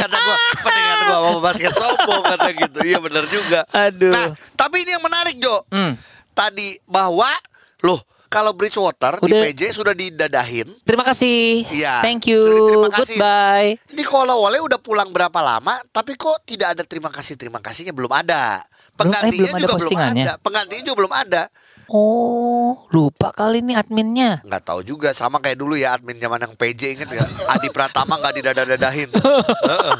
kata 0.00 0.16
gue 0.16 0.36
mendingan 0.62 0.98
gue 1.02 1.18
mau 1.18 1.38
basket 1.38 1.72
sombong 1.72 2.22
kata 2.24 2.48
gitu. 2.54 2.78
Iya 2.82 2.98
bener 2.98 3.24
juga. 3.28 3.60
Aduh. 3.70 4.12
Nah 4.12 4.26
tapi 4.54 4.82
ini 4.82 4.94
yang 4.94 5.04
menarik 5.04 5.36
Jo. 5.38 5.62
Hmm. 5.68 5.94
Tadi 6.32 6.80
bahwa 6.84 7.28
loh 7.82 8.00
kalau 8.32 8.56
Bridgewater 8.56 9.20
di 9.20 9.28
Udah. 9.28 9.44
PJ 9.44 9.60
sudah 9.76 9.92
didadahin. 9.92 10.64
Terima 10.88 11.04
kasih. 11.04 11.68
Iya. 11.68 12.00
Thank 12.00 12.32
you. 12.32 12.40
Terima 12.40 12.88
kasih. 12.88 13.20
Goodbye. 13.20 13.70
Ini 13.92 14.02
kalau 14.08 14.40
Wole 14.40 14.58
udah 14.64 14.80
pulang 14.80 15.12
berapa 15.12 15.36
lama, 15.36 15.76
tapi 15.92 16.16
kok 16.16 16.40
tidak 16.48 16.72
ada 16.72 16.82
terima 16.88 17.12
kasih 17.12 17.36
terima 17.36 17.60
kasihnya 17.60 17.92
belum 17.92 18.08
ada. 18.08 18.64
Belum- 18.64 18.64
eh, 18.64 18.96
Penggantinya 18.96 19.52
belum 19.52 19.52
ada 19.52 19.60
juga 19.60 19.74
belum 19.76 20.00
ada. 20.00 20.32
Penggantinya 20.40 20.82
juga 20.88 20.96
belum 21.04 21.12
ada. 21.12 21.42
Oh, 21.92 22.88
lupa 22.88 23.30
kali 23.30 23.60
ini 23.60 23.76
adminnya. 23.76 24.40
Nggak 24.42 24.64
tahu 24.64 24.80
juga 24.80 25.12
sama 25.12 25.38
kayak 25.38 25.60
dulu 25.60 25.76
ya 25.76 25.92
admin 25.92 26.16
zaman 26.16 26.40
yang 26.40 26.56
PJ 26.56 26.96
inget 26.96 27.04
ya. 27.06 27.20
Adi 27.46 27.68
Pratama 27.68 28.16
nggak 28.16 28.40
didadah-dadahin. 28.40 29.12
Heeh. 29.68 29.94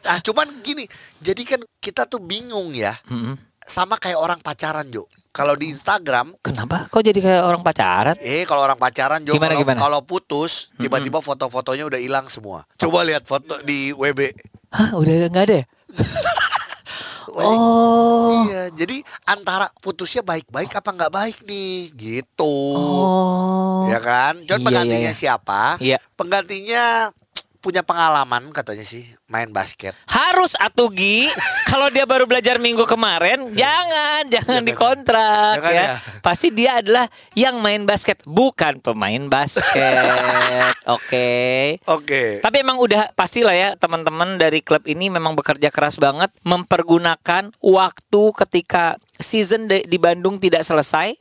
nah 0.00 0.16
cuman 0.20 0.46
gini, 0.60 0.86
jadi 1.18 1.42
kan 1.44 1.60
kita 1.76 2.06
tuh 2.06 2.18
bingung 2.18 2.70
ya. 2.72 2.94
Mm-mm. 3.06 3.34
Sama 3.60 3.98
kayak 3.98 4.16
orang 4.16 4.38
pacaran 4.38 4.86
Jo. 4.86 5.04
Kalau 5.30 5.54
di 5.54 5.70
Instagram, 5.70 6.34
Kenapa? 6.42 6.86
Kok 6.86 7.02
jadi 7.04 7.18
kayak 7.18 7.42
orang 7.42 7.62
pacaran? 7.62 8.14
eh 8.18 8.42
kalau 8.42 8.62
orang 8.62 8.78
pacaran 8.78 9.22
Jo, 9.22 9.34
Gimana, 9.34 9.54
kalau, 9.54 9.62
gimana? 9.62 9.78
kalau 9.80 10.00
putus 10.02 10.70
tiba-tiba 10.74 11.18
foto-fotonya 11.18 11.86
udah 11.86 11.98
hilang 11.98 12.26
semua. 12.26 12.62
Coba 12.74 13.02
lihat 13.02 13.26
foto 13.26 13.58
di 13.62 13.90
WB. 13.92 14.30
Hah, 14.70 14.94
udah 14.94 15.26
nggak 15.26 15.44
ada 15.44 15.60
Oh. 17.44 18.44
Iya, 18.46 18.70
jadi 18.72 19.02
antara 19.26 19.68
putusnya 19.80 20.20
baik-baik 20.20 20.70
apa 20.74 20.90
nggak 20.90 21.12
baik 21.12 21.36
nih 21.44 21.90
gitu. 21.94 22.58
Oh. 22.76 23.86
Ya 23.88 23.98
kan? 24.00 24.40
John 24.44 24.60
Iya, 24.60 24.66
penggantinya 24.66 25.10
iya, 25.10 25.14
iya. 25.14 25.20
siapa? 25.20 25.62
Iya. 25.80 25.98
Penggantinya 26.14 26.84
punya 27.60 27.84
pengalaman 27.84 28.48
katanya 28.50 28.82
sih 28.82 29.04
main 29.28 29.52
basket. 29.52 29.92
Harus 30.08 30.56
Atugi 30.56 31.28
kalau 31.70 31.92
dia 31.92 32.08
baru 32.08 32.24
belajar 32.24 32.56
minggu 32.56 32.88
kemarin 32.88 33.52
jangan 33.52 34.24
jangan 34.32 34.64
dikontrak 34.64 35.60
Jangan 35.60 35.72
ya. 35.76 35.84
ya. 35.84 35.96
Pasti 36.24 36.48
dia 36.50 36.80
adalah 36.80 37.06
yang 37.36 37.60
main 37.60 37.84
basket 37.84 38.24
bukan 38.24 38.80
pemain 38.80 39.20
basket. 39.28 40.00
Oke. 40.96 41.30
Oke. 41.86 42.40
Tapi 42.40 42.56
emang 42.64 42.80
udah 42.80 43.12
pastilah 43.12 43.54
ya 43.54 43.68
teman-teman 43.76 44.40
dari 44.40 44.64
klub 44.64 44.82
ini 44.88 45.12
memang 45.12 45.36
bekerja 45.36 45.68
keras 45.68 46.00
banget 46.00 46.32
mempergunakan 46.42 47.52
waktu 47.60 48.22
ketika 48.44 48.96
season 49.20 49.68
di 49.68 49.98
Bandung 50.00 50.40
tidak 50.40 50.64
selesai 50.64 51.14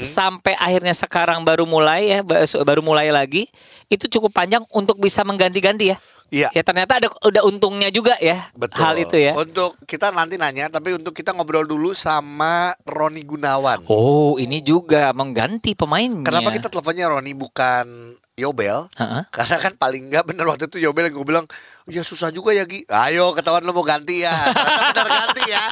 sampai 0.00 0.54
akhirnya 0.56 0.94
sekarang 0.94 1.42
baru 1.44 1.66
mulai 1.68 2.08
ya 2.08 2.18
ba- 2.24 2.46
baru 2.64 2.80
mulai 2.80 3.10
lagi 3.12 3.50
itu 3.90 4.08
cukup 4.08 4.32
panjang 4.32 4.64
untuk 4.72 4.96
bisa 4.96 5.26
mengganti-ganti 5.26 5.92
ya. 5.92 5.96
Iya. 6.32 6.48
Ya 6.50 6.62
ternyata 6.66 6.98
ada 6.98 7.08
udah 7.22 7.42
untungnya 7.46 7.92
juga 7.94 8.16
ya 8.18 8.48
Betul. 8.56 8.82
hal 8.82 8.96
itu 8.98 9.16
ya. 9.16 9.32
Untuk 9.36 9.78
kita 9.84 10.10
nanti 10.10 10.34
nanya, 10.40 10.66
tapi 10.72 10.96
untuk 10.96 11.14
kita 11.14 11.30
ngobrol 11.30 11.68
dulu 11.68 11.94
sama 11.94 12.74
Roni 12.82 13.22
Gunawan. 13.22 13.86
Oh, 13.86 14.34
ini 14.40 14.64
juga 14.64 15.14
mengganti 15.14 15.78
pemainnya. 15.78 16.26
Kenapa 16.26 16.50
kita 16.50 16.66
teleponnya 16.72 17.06
Roni 17.06 17.32
bukan 17.38 18.16
Yobel? 18.34 18.90
Heeh. 18.98 19.22
Karena 19.30 19.56
kan 19.62 19.72
paling 19.78 20.10
nggak 20.10 20.24
bener 20.26 20.44
waktu 20.50 20.66
itu 20.66 20.82
Yobel 20.82 21.06
gue 21.06 21.22
bilang, 21.22 21.46
ya 21.86 22.02
susah 22.02 22.34
juga 22.34 22.50
ya 22.50 22.66
Gi. 22.66 22.82
Ayo 22.90 23.30
ketahuan 23.30 23.62
lo 23.62 23.70
mau 23.70 23.86
ganti 23.86 24.26
ya. 24.26 24.34
Bener 24.50 25.06
ganti 25.06 25.42
ya. 25.46 25.64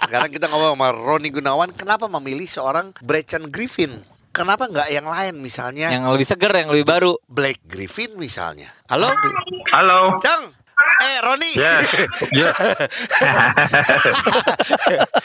Sekarang 0.00 0.32
kita 0.32 0.48
ngomong 0.48 0.80
sama 0.80 0.88
Roni 0.96 1.28
Gunawan, 1.28 1.76
kenapa 1.76 2.08
memilih 2.08 2.48
seorang 2.48 2.96
Brechan 3.04 3.52
Griffin? 3.52 3.92
Kenapa 4.36 4.68
nggak 4.68 4.92
yang 4.92 5.08
lain 5.08 5.40
misalnya 5.40 5.88
yang 5.88 6.12
lebih 6.12 6.28
seger, 6.28 6.52
yang 6.52 6.68
lebih 6.68 6.84
baru. 6.84 7.16
Blake 7.24 7.64
Griffin 7.64 8.20
misalnya? 8.20 8.68
Halo, 8.92 9.08
Halo. 9.72 10.20
Cang. 10.20 10.52
Eh 10.76 11.16
Roni. 11.24 11.56
Ya, 11.56 11.80
ya. 12.44 12.52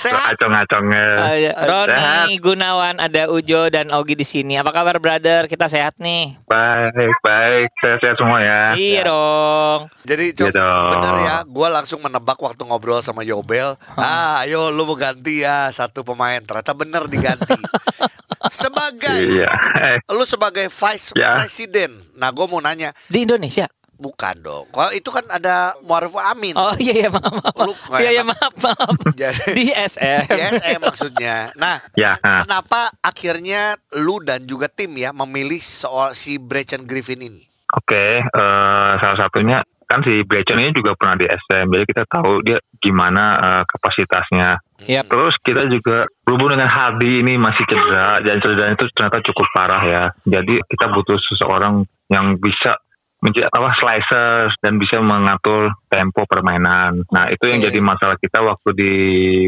Sehat. 0.00 0.32
Acong-acongnya. 0.32 1.04
Uh, 1.20 1.36
ya. 1.38 1.52
Sehat. 1.52 1.68
Roni 1.68 2.34
Gunawan, 2.36 2.96
ada 2.96 3.28
Ujo 3.28 3.68
dan 3.68 3.92
Ogi 3.92 4.16
di 4.16 4.24
sini. 4.24 4.56
Apa 4.56 4.72
kabar, 4.72 4.96
brother? 4.96 5.44
Kita 5.44 5.68
sehat 5.68 6.00
nih. 6.00 6.40
Baik, 6.48 7.12
baik. 7.20 7.68
Sehat-sehat 7.76 8.16
semua 8.16 8.40
ya. 8.40 8.60
Iya 8.72 9.00
dong. 9.04 9.80
Jadi 10.02 10.24
Iya 10.26 10.38
Cok, 10.40 10.50
dong. 10.50 10.90
bener 10.90 11.14
ya, 11.20 11.36
gue 11.44 11.68
langsung 11.70 12.00
menebak 12.00 12.40
waktu 12.40 12.62
ngobrol 12.64 12.98
sama 12.98 13.20
Yobel. 13.20 13.76
Ah, 13.92 14.40
ayo 14.42 14.72
lu 14.72 14.82
mau 14.82 14.96
ganti 14.96 15.44
ya 15.44 15.68
satu 15.68 16.00
pemain. 16.00 16.40
Ternyata 16.40 16.72
bener 16.72 17.04
diganti. 17.04 17.60
sebagai 18.48 19.20
Iya. 19.36 19.52
Eh, 19.76 19.96
lu 20.10 20.24
sebagai 20.24 20.66
vice 20.66 21.12
Ya. 21.12 21.36
president. 21.36 21.92
Nah, 22.16 22.32
gue 22.32 22.46
mau 22.46 22.58
nanya, 22.58 22.96
Di 23.06 23.28
Indonesia. 23.28 23.68
Bukan 24.00 24.34
dong. 24.40 24.64
Kalau 24.72 24.90
itu 24.90 25.06
kan 25.06 25.22
ada 25.28 25.76
Muarif 25.84 26.16
Amin. 26.16 26.56
Oh 26.56 26.72
iya 26.76 27.04
iya 27.04 27.08
maaf. 27.08 27.28
maaf. 27.30 27.54
Lu 27.60 27.72
Iya 27.94 28.10
iya 28.10 28.24
maaf 28.24 28.54
maaf. 28.56 28.96
Jadi- 29.20 29.52
Di 29.52 29.66
SM. 29.70 30.24
Di 30.26 30.40
SM 30.56 30.80
maksudnya. 30.80 31.52
Nah, 31.54 31.76
Ya, 31.92 32.16
nah. 32.18 32.42
kenapa 32.42 32.90
akhirnya 32.98 33.76
lu 33.94 34.18
dan 34.18 34.42
juga 34.42 34.66
tim 34.66 34.96
ya 34.96 35.12
memilih 35.12 35.60
soal 35.60 36.12
si 36.12 36.40
Brechan 36.40 36.82
Griffin 36.82 37.20
ini? 37.20 37.44
Oke, 37.70 38.18
eh, 38.18 38.90
salah 38.98 39.18
satunya 39.20 39.60
kan 39.84 40.02
si 40.02 40.22
Brecon 40.22 40.54
ini 40.56 40.70
juga 40.70 40.94
pernah 40.94 41.14
di 41.14 41.26
SM, 41.26 41.66
jadi 41.66 41.82
kita 41.82 42.02
tahu 42.06 42.42
dia 42.42 42.58
gimana 42.78 43.24
eh, 43.38 43.62
kapasitasnya. 43.66 44.48
Yap. 44.86 45.06
Terus 45.06 45.34
kita 45.42 45.66
juga 45.66 46.06
berhubung 46.22 46.50
dengan 46.50 46.66
Hardy 46.66 47.20
ini 47.20 47.36
masih 47.36 47.62
cedera 47.66 48.22
dan 48.22 48.38
cederanya 48.40 48.74
itu 48.74 48.86
ternyata 48.96 49.18
cukup 49.22 49.46
parah 49.52 49.82
ya. 49.84 50.04
Jadi 50.24 50.62
kita 50.64 50.86
butuh 50.90 51.18
seseorang 51.20 51.84
yang 52.08 52.38
bisa 52.38 52.74
apa 53.22 53.68
slicer 53.76 54.48
dan 54.58 54.76
bisa 54.76 54.96
mengatur 54.98 55.68
tempo 55.86 56.24
permainan. 56.24 57.04
Nah 57.06 57.28
itu 57.28 57.44
yang 57.44 57.60
jadi 57.60 57.76
masalah 57.78 58.16
kita 58.16 58.40
waktu 58.40 58.68
di 58.72 58.92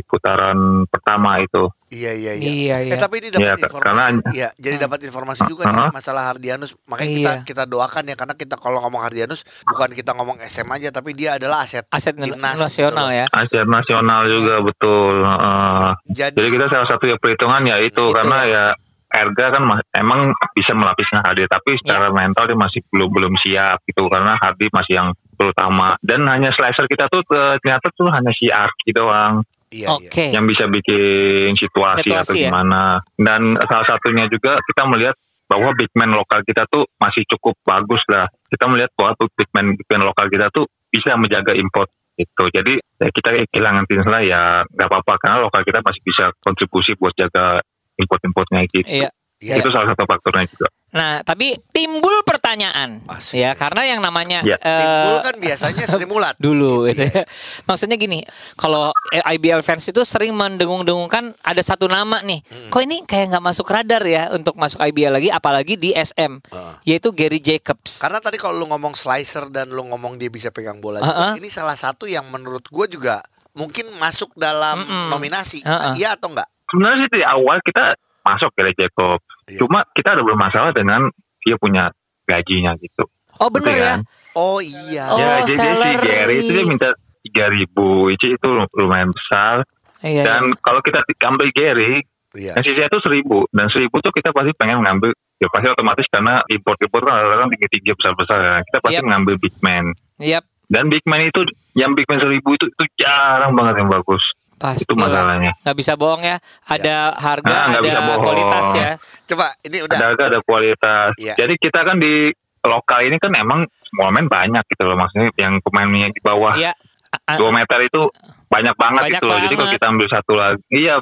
putaran 0.02 0.85
pertama 0.87 1.41
itu. 1.41 1.73
Iya 1.88 2.12
iya 2.12 2.33
iya. 2.35 2.49
Iya, 2.49 2.76
iya. 2.85 2.93
Eh 2.93 2.99
tapi 2.99 3.21
ini 3.21 3.29
dapat 3.29 3.43
Iya, 3.43 3.55
informasi. 3.59 3.85
karena- 3.87 4.09
Iya, 4.31 4.49
jadi 4.55 4.76
dapat 4.79 4.99
informasi 5.02 5.41
juga 5.47 5.62
nih 5.67 5.76
Uh-huh. 5.79 5.91
masalah 5.91 6.23
Hardianus. 6.26 6.71
Makanya 6.87 7.09
Iya. 7.11 7.17
kita 7.17 7.33
kita 7.45 7.62
doakan 7.67 8.05
ya 8.07 8.14
karena 8.14 8.35
kita 8.35 8.55
kalau 8.57 8.79
ngomong 8.81 9.02
Hardianus 9.02 9.41
bukan 9.62 9.91
kita 9.91 10.11
ngomong 10.12 10.37
SM 10.38 10.69
aja 10.69 10.88
tapi 10.91 11.12
dia 11.12 11.37
adalah 11.37 11.61
aset 11.62 11.85
Aset 11.88 12.12
timnas 12.14 12.57
nasional 12.59 13.09
gitu 13.09 13.19
ya. 13.19 13.26
Asia 13.31 13.62
nasional 13.64 14.21
juga 14.26 14.55
betul. 14.61 15.14
eh. 15.21 15.91
Jadi, 16.11 16.37
Jadi 16.38 16.49
kita 16.50 16.67
salah 16.69 16.87
satu 16.87 17.05
ya 17.07 17.17
perhitungan 17.17 17.61
ya 17.62 17.76
itu 17.79 17.93
Itu 17.95 18.12
karena 18.12 18.38
ya 18.43 18.64
Erga 19.12 19.52
kan 19.52 19.62
ma- 19.62 19.85
emang 19.92 20.33
bisa 20.57 20.73
melapiskan 20.73 21.21
Hardy 21.21 21.45
tapi 21.45 21.76
secara 21.78 22.09
Ya. 22.09 22.16
mental 22.16 22.49
dia 22.49 22.57
masih 22.57 22.81
belum 22.88 23.09
belum 23.12 23.35
siap 23.38 23.85
gitu 23.85 24.09
karena 24.09 24.40
Hardy 24.40 24.73
masih 24.73 24.95
yang 24.97 25.09
terutama 25.37 25.95
dan 26.00 26.25
hanya 26.26 26.49
slicer 26.50 26.88
kita 26.88 27.07
tuh 27.07 27.21
eh, 27.28 27.61
ternyata 27.61 27.92
tuh 27.92 28.09
hanya 28.09 28.33
si 28.33 28.49
Arki 28.49 28.90
doang 28.90 29.45
iya 29.69 29.88
iya. 30.00 30.09
Oke. 30.09 30.25
yang 30.33 30.45
bisa 30.45 30.64
bikin 30.66 31.52
situasi, 31.54 32.04
atau 32.04 32.25
Situasi 32.25 32.37
ya. 32.40 32.49
gimana 32.49 33.00
dan 33.16 33.57
salah 33.62 33.87
satunya 33.87 34.28
juga 34.28 34.57
kita 34.62 34.83
melihat 34.87 35.16
bahwa 35.45 35.76
big 35.76 35.92
man 35.92 36.12
lokal 36.12 36.40
kita 36.42 36.64
tuh 36.66 36.88
masih 36.97 37.28
cukup 37.28 37.52
bagus 37.62 38.00
lah 38.09 38.25
kita 38.49 38.64
melihat 38.64 38.88
bahwa 38.97 39.12
tuh 39.14 39.28
big 39.33 39.49
man 39.52 39.76
big 39.76 39.88
man 39.88 40.02
lokal 40.02 40.25
kita 40.28 40.49
tuh 40.49 40.64
bisa 40.88 41.12
menjaga 41.16 41.52
import 41.52 41.88
gitu 42.12 42.45
jadi 42.49 42.76
ya 42.76 43.09
kita 43.09 43.28
kehilangan 43.49 43.85
Tinsla 43.85 44.21
ya 44.21 44.64
nggak 44.64 44.88
apa-apa 44.88 45.12
karena 45.19 45.37
lokal 45.40 45.61
kita 45.64 45.81
masih 45.81 46.00
bisa 46.00 46.25
kontribusi 46.40 46.92
buat 46.97 47.12
jaga 47.16 47.61
import-importnya 48.02 48.66
gitu 48.66 48.85
Iya. 48.85 49.09
Iya. 49.38 49.59
itu 49.59 49.68
salah 49.71 49.90
satu 49.90 50.06
faktornya 50.06 50.47
juga 50.47 50.71
Nah, 50.92 51.25
tapi 51.25 51.56
timbul 51.73 52.21
pertanyaan 52.21 53.00
Asik. 53.09 53.40
ya 53.40 53.56
karena 53.56 53.82
yang 53.88 53.99
namanya 53.99 54.44
Ya. 54.44 54.61
eh, 54.61 54.76
Timbul 54.76 55.16
kan 55.25 55.35
biasanya 55.40 55.85
Sri 55.88 56.04
Mulat. 56.04 56.37
dulu 56.47 56.85
gitu 56.85 57.09
ya. 57.09 57.25
Maksudnya 57.64 57.97
gini, 57.97 58.21
kalau 58.54 58.92
IBL 59.09 59.64
fans 59.64 59.88
itu 59.88 60.04
sering 60.04 60.37
mendengung-dengungkan 60.37 61.32
ada 61.40 61.62
satu 61.64 61.88
nama 61.88 62.21
nih. 62.21 62.44
Hmm. 62.44 62.68
Kok 62.68 62.82
ini 62.85 62.97
kayak 63.02 63.32
nggak 63.32 63.40
masuk 63.42 63.66
radar 63.66 64.04
ya 64.04 64.28
untuk 64.30 64.52
masuk 64.54 64.85
IBL 64.85 65.16
lagi 65.16 65.32
apalagi 65.32 65.75
di 65.75 65.90
SM, 65.90 66.44
Heeh. 66.44 66.75
yaitu 66.85 67.09
Gary 67.11 67.40
Jacobs. 67.40 67.99
Karena 67.99 68.21
tadi 68.21 68.37
kalau 68.37 68.61
lu 68.61 68.68
ngomong 68.68 68.92
slicer 68.92 69.49
dan 69.49 69.73
lu 69.73 69.88
ngomong 69.88 70.21
dia 70.21 70.28
bisa 70.28 70.52
pegang 70.52 70.76
bola 70.76 71.00
Uh-uh. 71.00 71.09
juga, 71.32 71.40
ini 71.40 71.49
salah 71.49 71.75
satu 71.75 72.04
yang 72.04 72.28
menurut 72.28 72.68
gue 72.68 72.87
juga 72.92 73.25
mungkin 73.52 73.88
masuk 73.97 74.28
dalam 74.32 74.85
Mm-mm. 74.85 75.09
nominasi. 75.09 75.64
Uh-uh. 75.64 75.97
Iya 75.97 76.21
atau 76.21 76.28
enggak? 76.28 76.51
Sebenarnya 76.73 77.05
sih 77.05 77.11
dari 77.12 77.25
awal 77.29 77.61
kita 77.61 77.95
masuk 78.25 78.50
ke 78.57 78.73
Jacob 78.75 79.21
Iya. 79.43 79.59
cuma 79.59 79.83
kita 79.93 80.14
ada 80.14 80.23
bermasalah 80.23 80.71
dengan 80.71 81.11
dia 81.43 81.59
punya 81.59 81.91
gajinya 82.25 82.73
gitu 82.79 83.05
Oh 83.37 83.49
bener 83.50 83.75
Ngerti 83.75 83.81
ya? 83.81 83.88
kan? 83.91 84.00
Oh 84.33 84.59
iya. 84.62 85.05
Oh, 85.09 85.19
ya 85.19 85.33
jadi 85.43 85.69
si. 85.73 85.91
Gary 86.05 86.35
itu 86.41 86.50
dia 86.52 86.64
minta 86.64 86.88
tiga 87.23 87.47
ribu 87.50 88.07
itu 88.09 88.33
itu 88.33 88.49
lumayan 88.76 89.11
besar 89.11 89.67
Iya. 90.00 90.23
dan 90.25 90.43
kalau 90.62 90.79
kita 90.81 91.02
ambil 91.26 91.50
Gary 91.50 92.02
Iya. 92.33 92.57
yang 92.57 92.64
sisanya 92.64 92.88
itu 92.88 92.99
seribu 93.05 93.45
dan 93.52 93.69
seribu 93.69 94.00
tuh 94.00 94.09
kita 94.09 94.33
pasti 94.33 94.57
pengen 94.57 94.81
ngambil 94.81 95.12
ya 95.37 95.49
pasti 95.52 95.69
otomatis 95.69 96.07
karena 96.09 96.41
import 96.49 96.79
import 96.81 97.02
kan 97.05 97.19
kadang 97.19 97.50
tinggi 97.52 97.69
tinggi 97.69 97.93
besar 97.93 98.12
besar 98.17 98.38
ya. 98.41 98.57
kita 98.64 98.79
pasti 98.81 98.97
Yap. 98.97 99.05
mengambil 99.05 99.35
big 99.37 99.55
man 99.61 99.85
Yap, 100.17 100.45
dan 100.71 100.88
big 100.88 101.05
man 101.05 101.26
itu 101.26 101.41
yang 101.75 101.93
big 101.93 102.07
man 102.09 102.23
seribu 102.23 102.57
itu 102.57 102.71
itu 102.71 102.85
jarang 102.97 103.52
banget 103.52 103.85
yang 103.85 103.91
bagus 103.91 104.23
pasti. 104.62 104.87
itu 104.87 104.95
masalahnya 104.95 105.52
Nggak 105.61 105.76
bisa 105.76 105.92
bohong 105.95 106.23
ya. 106.23 106.37
Ada 106.64 106.97
harga, 107.12 107.52
Ah, 107.52 107.66
nggak 107.69 107.83
bisa 107.83 107.92
ada 107.92 108.07
bohong. 108.07 108.23
kualitas 108.23 108.66
ya. 108.73 108.90
Coba 109.26 109.47
ini 109.61 109.78
udah. 109.83 109.97
ada 109.99 110.07
harga 110.09 110.25
ada 110.31 110.40
kualitas 110.40 111.11
Iya. 111.19 111.35
jadi 111.37 111.54
kita 111.59 111.81
kan 111.83 111.97
di 111.99 112.14
lokal 112.62 113.00
ini 113.02 113.16
kan 113.19 113.33
emang 113.35 113.61
semua 113.85 114.09
pemain 114.09 114.28
banyak 114.31 114.64
gitu 114.71 114.83
loh 114.87 114.95
maksudnya 114.95 115.28
yang 115.37 115.59
pemainnya 115.61 116.09
di 116.09 116.21
bawah 116.23 116.54
Iya. 116.54 116.73
A- 117.11 117.23
a- 117.26 117.37
dua 117.37 117.50
meter 117.50 117.78
itu 117.83 118.07
banyak 118.47 118.73
banget 118.75 119.02
Banyak 119.02 119.14
gitu 119.16 119.25
loh. 119.26 119.38
Jadi 119.38 119.54
kalau 119.54 119.71
kita 119.71 119.85
ambil 119.87 120.09
satu 120.09 120.33
lagi, 120.33 120.61
iya, 120.71 120.95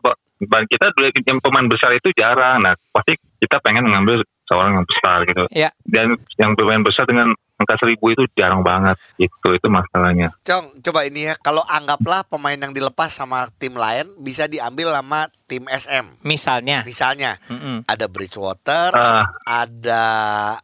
kita 0.67 0.87
dulu 0.91 1.07
yang 1.13 1.39
pemain 1.39 1.67
besar 1.67 1.91
itu 1.93 2.09
jarang. 2.15 2.63
Nah, 2.63 2.75
pasti 2.91 3.15
kita 3.41 3.57
pengen 3.59 3.85
mengambil 3.85 4.21
seorang 4.45 4.77
yang 4.77 4.87
besar 4.87 5.19
gitu. 5.25 5.45
Iya. 5.49 5.71
Dan 5.81 6.07
yang 6.37 6.53
pemain 6.53 6.83
besar 6.83 7.07
dengan 7.07 7.31
angka 7.57 7.77
seribu 7.79 8.11
itu 8.11 8.27
jarang 8.35 8.61
banget. 8.61 8.99
Gitu, 9.15 9.49
itu 9.49 9.67
masalahnya. 9.67 10.35
Cong, 10.43 10.81
coba 10.81 11.05
ini 11.05 11.31
ya. 11.31 11.35
Kalau 11.37 11.63
anggaplah 11.63 12.25
pemain 12.25 12.57
yang 12.57 12.73
dilepas 12.73 13.09
sama 13.09 13.47
tim 13.55 13.73
lain 13.73 14.11
bisa 14.19 14.45
diambil 14.45 14.91
sama 14.91 15.25
tim 15.47 15.65
SM. 15.65 16.19
Misalnya. 16.21 16.83
Misalnya 16.83 17.39
Mm-mm. 17.47 17.87
ada 17.87 18.07
Bridgewater, 18.07 18.91
Ah, 18.91 19.25
ada 19.47 20.05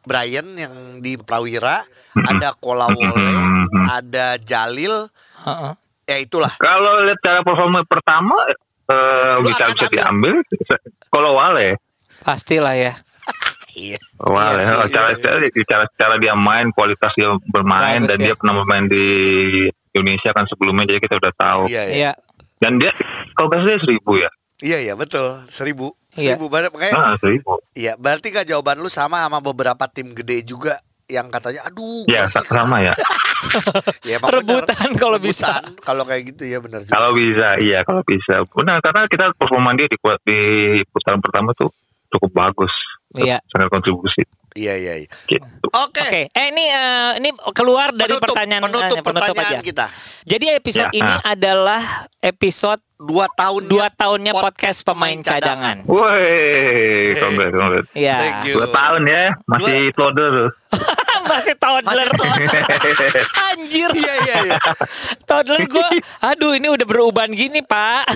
Brian 0.02 0.50
yang 0.52 0.75
di 0.99 1.14
Prawira, 1.16 1.78
Mm-mm. 2.12 2.26
ada 2.26 2.52
Kolawole, 2.54 3.14
Mm-mm. 3.14 3.85
ada 3.87 4.35
Jalil, 4.37 5.06
Heeh. 5.42 5.73
ya 6.06 6.16
itulah. 6.18 6.50
kalau 6.59 7.06
lihat 7.06 7.21
cara 7.21 7.40
performa 7.40 7.85
pertama, 7.85 8.35
eh, 8.88 9.35
bisa 9.42 9.62
bisa 9.68 9.87
ambil. 9.87 9.92
diambil. 9.92 10.35
Kalau 11.06 11.30
Wale, 11.35 11.78
Pastilah 12.23 12.75
ya. 12.75 12.92
Iya. 13.75 14.00
Wale, 14.18 14.56
Iya 14.56 14.61
sih, 14.62 14.73
oh, 14.73 14.88
cara, 14.88 15.11
cara, 15.14 15.37
cara 15.44 15.85
cara 15.90 16.14
dia 16.16 16.32
main, 16.32 16.73
kualitas 16.73 17.12
dia 17.12 17.28
bermain, 17.46 18.00
Bagus 18.00 18.08
dan 18.08 18.18
ya. 18.18 18.25
dia 18.25 18.35
pernah 18.35 18.54
bermain 18.56 18.87
di 18.87 19.04
Indonesia 19.90 20.30
kan 20.32 20.44
sebelumnya, 20.46 20.85
jadi 20.87 20.96
kita 20.99 21.14
udah 21.16 21.35
tahu. 21.35 21.62
Iya, 21.66 21.82
iya. 21.85 21.94
Iya. 21.94 22.12
dan 22.56 22.80
dia 22.80 22.88
kalau 23.32 23.52
nggak 23.52 23.61
salah 23.62 23.82
seribu 23.82 24.11
ya. 24.16 24.30
Iya 24.56 24.78
iya 24.80 24.94
betul 24.96 25.28
seribu 25.46 25.92
Iya. 26.11 26.32
seribu 26.32 26.49
banyak 26.49 26.73
makanya 26.73 26.94
Ah, 26.96 27.16
seribu. 27.20 27.61
iya 27.70 27.92
berarti 27.94 28.32
gak 28.32 28.49
jawaban 28.49 28.80
lu 28.80 28.88
sama 28.88 29.20
sama 29.20 29.44
beberapa 29.44 29.85
tim 29.85 30.08
gede 30.11 30.40
juga 30.42 30.73
yang 31.06 31.28
katanya 31.28 31.68
aduh 31.68 32.08
Ya, 32.08 32.25
gua 32.25 32.32
sih- 32.32 32.49
sama 32.49 32.80
ya. 32.80 32.96
ya, 34.02 34.16
bener. 34.16 34.40
Rebutan 34.40 34.90
kalau 34.96 35.20
bisa. 35.20 35.61
Kalau 35.78 36.02
kayak 36.02 36.32
gitu 36.32 36.49
ya 36.49 36.58
benar 36.58 36.80
Kalau 36.82 37.12
bisa, 37.12 37.61
iya 37.61 37.85
kalau 37.85 38.00
bisa. 38.02 38.40
Benar, 38.49 38.80
karena 38.80 39.04
kita 39.04 39.25
performa 39.35 39.76
dia 39.76 39.87
di, 39.87 39.99
di 40.25 40.38
putaran 40.87 41.20
pertama 41.20 41.52
tuh 41.52 41.68
cukup 42.08 42.30
bagus. 42.32 42.72
Iya. 43.14 43.40
Sangat 43.48 43.70
kontribusi. 43.70 44.22
iya 44.56 44.72
iya 44.72 45.04
iya. 45.04 45.08
Gitu. 45.28 45.44
oke 45.68 46.00
Oke, 46.00 46.32
eh 46.32 46.46
ini 46.48 46.64
eh, 46.64 47.10
ini 47.20 47.28
keluar 47.52 47.92
dari 47.92 48.16
Penutup- 48.16 48.32
pertanyaan 48.32 48.64
penutup 48.64 48.88
eh, 48.88 49.04
penutup 49.04 49.20
pertanyaan 49.28 49.52
aja. 49.52 49.60
kita 49.60 49.86
Jadi 50.25 50.46
episode 50.50 50.88
Ya, 50.90 50.96
ini 50.96 51.14
ah. 51.14 51.32
adalah 51.36 51.82
episode 52.18 52.80
dua 52.96 53.28
tahun 53.30 53.68
dua 53.68 53.92
tahunnya 53.92 54.32
podcast 54.32 54.80
pemain 54.80 55.20
cadangan. 55.20 55.84
Woi, 55.84 57.12
congrats, 57.14 57.52
congrats. 57.52 57.88
Ya. 57.92 58.16
Thank 58.16 58.48
you. 58.48 58.54
Dua 58.56 58.68
tahun 58.72 59.02
ya, 59.04 59.22
masih 59.44 59.92
toddler. 59.92 60.34
Masih 61.26 61.54
toddler. 61.56 62.09
Masih 62.09 62.61
Anjir. 63.50 63.90
iya 63.92 64.14
iya 64.23 64.37
iya 64.45 64.59
toddler 65.23 65.64
gue. 65.64 65.88
Aduh, 66.23 66.52
ini 66.52 66.68
udah 66.68 66.85
beruban 66.85 67.30
gini, 67.30 67.61
Pak. 67.61 68.06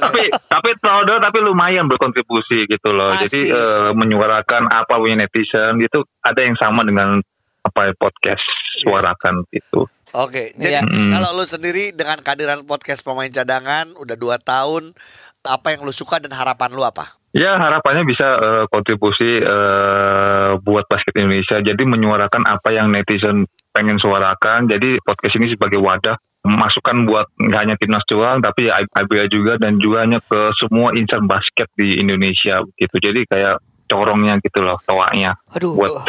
tapi 0.00 0.22
tapi 0.46 0.70
toddler 0.78 1.18
tapi 1.18 1.38
lumayan 1.40 1.86
berkontribusi 1.86 2.66
gitu 2.66 2.88
loh. 2.90 3.10
Asik. 3.10 3.24
Jadi 3.24 3.40
eh, 3.50 3.90
menyuarakan 3.92 4.68
apa 4.68 4.96
punya 4.96 5.18
netizen 5.18 5.78
gitu 5.78 6.02
ada 6.20 6.40
yang 6.40 6.54
sama 6.54 6.82
dengan 6.82 7.18
apa 7.60 7.92
podcast 7.94 8.42
suarakan 8.80 9.44
gitu. 9.50 9.84
Oke, 10.08 10.56
jadi 10.56 10.80
Iya. 10.80 10.88
Mm. 10.88 11.12
kalau 11.12 11.36
lu 11.36 11.44
sendiri 11.44 11.92
dengan 11.92 12.16
kehadiran 12.18 12.64
podcast 12.64 13.04
pemain 13.04 13.28
cadangan 13.28 13.92
udah 13.92 14.16
dua 14.16 14.40
tahun, 14.40 14.96
apa 15.44 15.76
yang 15.76 15.84
lu 15.84 15.92
suka 15.92 16.16
dan 16.16 16.32
harapan 16.32 16.72
lu 16.72 16.80
apa? 16.80 17.17
Ya 17.36 17.60
harapannya 17.60 18.08
bisa 18.08 18.24
eh, 18.40 18.64
kontribusi 18.72 19.44
eh, 19.44 20.50
buat 20.64 20.88
basket 20.88 21.12
Indonesia. 21.20 21.60
Jadi 21.60 21.82
menyuarakan 21.84 22.48
apa 22.48 22.72
yang 22.72 22.88
netizen 22.88 23.44
pengen 23.74 24.00
suarakan. 24.00 24.64
Jadi 24.64 24.96
podcast 25.04 25.36
ini 25.36 25.52
sebagai 25.52 25.76
wadah 25.78 26.16
masukan 26.48 27.04
buat 27.04 27.28
nggak 27.36 27.60
hanya 27.60 27.76
timnas 27.76 28.06
doang, 28.08 28.40
tapi 28.40 28.72
ya 28.72 28.80
IBL 28.80 29.28
juga 29.28 29.52
dan 29.60 29.76
juga 29.76 30.06
hanya 30.06 30.22
ke 30.24 30.54
semua 30.56 30.96
insan 30.96 31.28
basket 31.28 31.68
di 31.76 32.00
Indonesia 32.00 32.64
gitu. 32.80 32.96
Jadi 32.96 33.28
kayak 33.28 33.60
corongnya 33.88 34.40
gitu 34.40 34.64
loh, 34.64 34.76
toanya 34.84 35.36
Aduh. 35.56 35.76
buat 35.76 36.08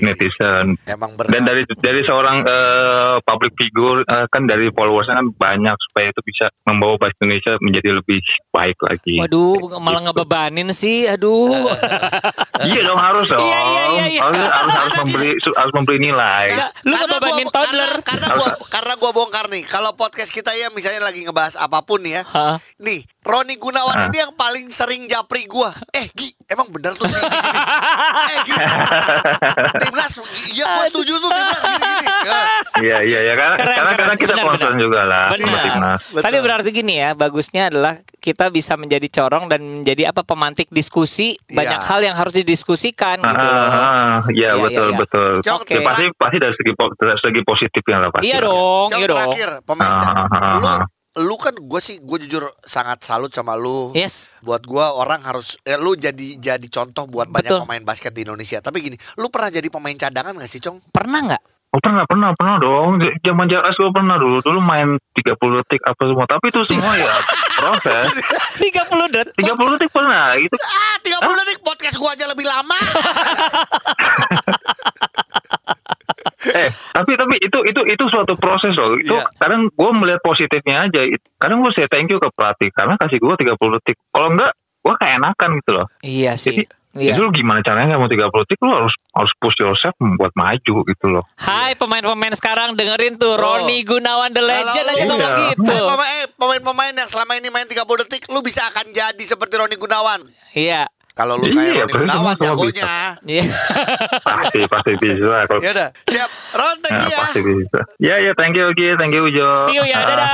netizen. 0.00 0.76
Emang 0.84 1.14
berat. 1.14 1.30
Dan 1.30 1.42
dari 1.42 1.62
dari 1.78 2.00
seorang 2.02 2.42
eh, 2.42 3.16
public 3.22 3.52
figure 3.54 4.02
eh, 4.02 4.26
kan 4.28 4.44
dari 4.44 4.70
followersnya 4.70 5.16
kan 5.16 5.28
banyak 5.30 5.76
supaya 5.88 6.08
itu 6.08 6.20
bisa 6.22 6.46
membawa 6.64 6.94
bahasa 6.96 7.16
Indonesia 7.20 7.52
menjadi 7.58 7.88
lebih 7.94 8.20
baik 8.48 8.78
lagi. 8.80 9.16
Waduh, 9.18 9.78
malah 9.78 10.02
ngebebanin 10.04 10.70
sih. 10.70 11.06
Aduh. 11.06 11.50
Iya 12.60 12.80
dong 12.84 12.98
harus 12.98 13.26
dong. 13.26 13.40
Iya, 13.48 13.60
iya, 13.64 13.84
iya, 13.88 14.04
iya. 14.10 14.20
Harus, 14.22 14.42
harus, 14.42 14.72
harus 14.74 14.96
memberi 15.00 15.30
harus 15.40 15.72
memberi 15.72 15.98
nilai. 15.98 16.46
Enggak, 16.48 16.70
Lu 16.78 16.92
karena 16.92 17.06
ngebebanin 17.06 17.46
gua- 17.46 17.54
toddler. 17.54 17.92
Karena, 17.98 18.04
karena 18.04 18.28
gua 18.34 18.50
karena 18.68 18.92
gua 18.94 19.10
bongkar 19.12 19.46
nih. 19.48 19.62
Kalau 19.64 19.90
podcast 19.94 20.30
kita 20.30 20.52
ya 20.52 20.68
misalnya 20.70 21.02
lagi 21.02 21.24
ngebahas 21.24 21.54
apa 21.56 21.80
pun 21.80 22.02
ya. 22.04 22.22
Hah? 22.28 22.60
Nih, 22.78 23.02
Roni 23.28 23.54
Gunawan 23.54 23.92
Hah? 23.94 24.08
ini 24.08 24.18
yang 24.18 24.32
paling 24.32 24.66
sering 24.68 25.04
japri 25.04 25.44
gua. 25.44 25.68
Eh, 25.90 26.08
Gi, 26.08 26.32
emang 26.46 26.64
bener 26.68 26.96
tuh 26.96 27.04
sih. 27.04 27.20
eh, 28.32 28.38
Gi. 28.42 28.54
Timnas, 29.78 30.12
iya 30.50 30.64
gua 30.66 30.84
setuju 30.86 31.12
tuh 31.14 31.28
timnas 31.28 31.60
gini-gini. 31.60 32.06
Ya. 32.24 32.40
Iya 32.78 32.96
iya 33.02 33.18
ya 33.22 33.34
karena 33.34 33.54
Keren, 33.54 33.68
karena, 33.68 33.84
keren. 33.84 33.98
karena 33.98 34.14
kita 34.16 34.32
Benar, 34.32 34.46
concern 34.48 34.72
benar. 34.72 34.80
juga 34.80 35.00
lah 35.04 35.26
Benar. 35.28 35.44
sama 35.44 35.58
timnas. 35.60 36.00
Tapi 36.18 36.36
berarti 36.40 36.68
gini 36.72 36.94
ya, 36.96 37.10
bagusnya 37.12 37.62
adalah 37.68 37.94
kita 38.18 38.48
bisa 38.48 38.74
menjadi 38.74 39.08
corong 39.10 39.44
dan 39.46 39.60
menjadi 39.60 40.02
apa 40.06 40.22
pemantik 40.22 40.68
diskusi 40.70 41.36
Iya. 41.42 41.52
banyak 41.54 41.80
hal 41.84 42.00
yang 42.02 42.16
harus 42.16 42.32
didiskusikan 42.32 43.20
Ah, 43.20 43.28
gitu 43.28 43.44
loh. 43.46 43.60
ah, 43.60 43.68
ah, 43.68 44.16
iya 44.30 44.48
Iya, 44.48 44.62
betul 44.62 44.72
iya, 44.82 44.88
iya. 44.88 44.98
betul. 44.98 45.30
Cok, 45.42 45.60
Ya, 45.68 45.80
pasti 45.82 46.04
pasti 46.14 46.36
dari 46.38 46.54
segi 46.54 46.72
dari 46.96 47.20
segi 47.20 47.40
positifnya 47.42 47.96
lah 47.98 48.08
pasti. 48.08 48.24
Iya 48.24 48.38
dong, 48.40 48.88
iya 48.90 49.04
dong. 49.04 49.18
terakhir 49.20 49.48
pemain 49.62 49.84
Ah, 49.86 50.00
ca- 50.00 50.14
ah, 50.14 50.26
ah, 50.30 50.52
lu 50.54 50.60
ah. 50.64 50.80
Lu 51.18 51.34
kan 51.34 51.52
gue 51.52 51.80
sih 51.80 51.98
gue 51.98 52.18
jujur 52.22 52.46
sangat 52.58 53.02
salut 53.02 53.28
sama 53.28 53.54
lu. 53.54 53.90
Yes. 53.92 54.30
Buat 54.40 54.62
gua 54.64 54.94
orang 54.94 55.20
harus 55.20 55.58
eh, 55.62 55.74
lu 55.74 55.94
jadi 55.94 56.38
jadi 56.38 56.66
contoh 56.70 57.04
buat 57.04 57.26
banyak 57.26 57.50
Betul. 57.50 57.62
pemain 57.66 57.82
basket 57.82 58.14
di 58.14 58.22
Indonesia. 58.22 58.58
Tapi 58.58 58.78
gini, 58.78 58.96
lu 59.16 59.26
pernah 59.28 59.50
jadi 59.50 59.66
pemain 59.66 59.94
cadangan 59.94 60.38
gak 60.38 60.46
sih, 60.46 60.62
Cong? 60.62 60.78
Pernah 60.88 61.20
nggak? 61.26 61.42
Oh, 61.68 61.80
pernah 61.84 62.08
pernah 62.08 62.32
pernah 62.32 62.56
dong. 62.56 62.96
Zaman 63.20 63.44
JS 63.44 63.76
gue 63.76 63.92
pernah 63.92 64.16
dulu. 64.16 64.40
Dulu 64.40 64.56
main 64.56 64.96
30 65.12 65.36
detik 65.36 65.84
apa 65.84 66.00
semua. 66.00 66.24
Tapi 66.24 66.48
itu 66.48 66.60
semua 66.64 66.96
ya 66.96 67.12
proses. 67.60 68.08
30 68.56 68.88
detik. 69.12 69.36
30 69.36 69.74
detik 69.76 69.90
pernah. 69.92 70.32
Itu 70.40 70.56
Ah, 70.56 70.96
30 71.04 71.40
detik 71.44 71.60
podcast 71.60 72.00
gua 72.00 72.16
aja 72.16 72.24
lebih 72.24 72.48
lama. 72.48 72.78
eh 76.50 76.68
tapi 76.90 77.12
tapi 77.14 77.34
itu 77.38 77.58
itu 77.62 77.80
itu 77.84 78.04
suatu 78.06 78.34
proses 78.34 78.72
loh 78.74 78.94
itu 78.94 79.10
Iya. 79.10 79.24
kadang 79.36 79.68
gue 79.68 79.90
melihat 79.94 80.20
positifnya 80.20 80.84
aja 80.84 81.00
kadang 81.36 81.60
gue 81.60 81.72
say 81.72 81.86
thank 81.86 82.06
you 82.06 82.16
ke 82.16 82.28
pelatih 82.30 82.70
karena 82.70 82.94
kasih 82.96 83.16
gue 83.16 83.34
30 83.38 83.54
detik 83.74 83.96
kalau 84.08 84.28
enggak 84.30 84.52
gue 84.78 84.94
kayak 84.96 85.14
enakan 85.16 85.50
gitu 85.56 85.70
loh 85.72 85.86
Iya 86.00 86.34
sih. 86.34 86.52
jadi 86.54 86.62
Iya. 86.90 87.14
itu 87.14 87.20
lu 87.20 87.30
gimana 87.30 87.60
caranya 87.60 87.94
nggak 87.94 88.00
mau 88.00 88.10
30 88.10 88.42
detik 88.42 88.58
lu 88.60 88.72
harus 88.72 88.94
harus 89.12 89.32
push 89.36 89.54
yourself 89.56 89.92
buat 90.16 90.32
maju 90.34 90.74
gitu 90.82 91.06
loh 91.06 91.22
Hai 91.36 91.74
pemain-pemain 91.74 92.32
sekarang 92.32 92.74
dengerin 92.74 93.14
tuh 93.14 93.28
Oh. 93.30 93.38
Roni 93.38 93.82
Gunawan 93.82 94.30
the 94.30 94.40
Legend 94.40 94.72
Kalau 94.82 94.90
aja 94.90 95.04
ngomong 95.06 95.20
Iya. 95.30 95.48
gitu. 95.52 95.68
Eh, 95.68 95.82
pemain, 95.84 96.10
eh, 96.10 96.26
pemain-pemain 96.32 96.94
yang 96.96 97.06
selama 97.06 97.32
ini 97.34 97.48
main 97.48 97.66
30 97.66 97.76
detik, 98.00 98.26
lu 98.26 98.40
bisa 98.40 98.66
akan 98.66 98.90
jadi 98.90 99.20
seperti 99.20 99.54
Roni 99.54 99.76
Gunawan. 99.76 100.26
Iya. 100.50 100.88
Kalau 101.18 101.34
lu 101.34 101.50
Iya, 101.50 101.50
kayak 101.50 101.66
Roni 101.66 101.82
pasti 101.82 101.98
Gunawan 101.98 102.36
jagonya. 102.38 102.94
Iya. 103.26 103.42
pasti 104.22 104.60
pasti 104.64 104.92
bisa 104.96 105.38
kalau 105.50 105.60
Ya 105.60 105.70
udah, 105.72 105.88
siap. 106.06 106.30
Ron, 106.50 106.76
thank 106.78 106.94
Nah, 106.94 107.02
you 107.02 107.10
ya. 107.10 107.18
pasti 107.20 107.40
bisa 107.42 107.78
ya 107.98 108.14
ya 108.18 108.32
thank 108.32 108.54
you 108.54 108.66
Ki 108.72 108.94
thank 108.94 109.10
you 109.10 109.22
Ujo 109.24 109.48
See 109.66 109.74
you 109.74 109.84
ya, 109.84 109.98
Ah, 109.98 110.06
dadah. 110.06 110.28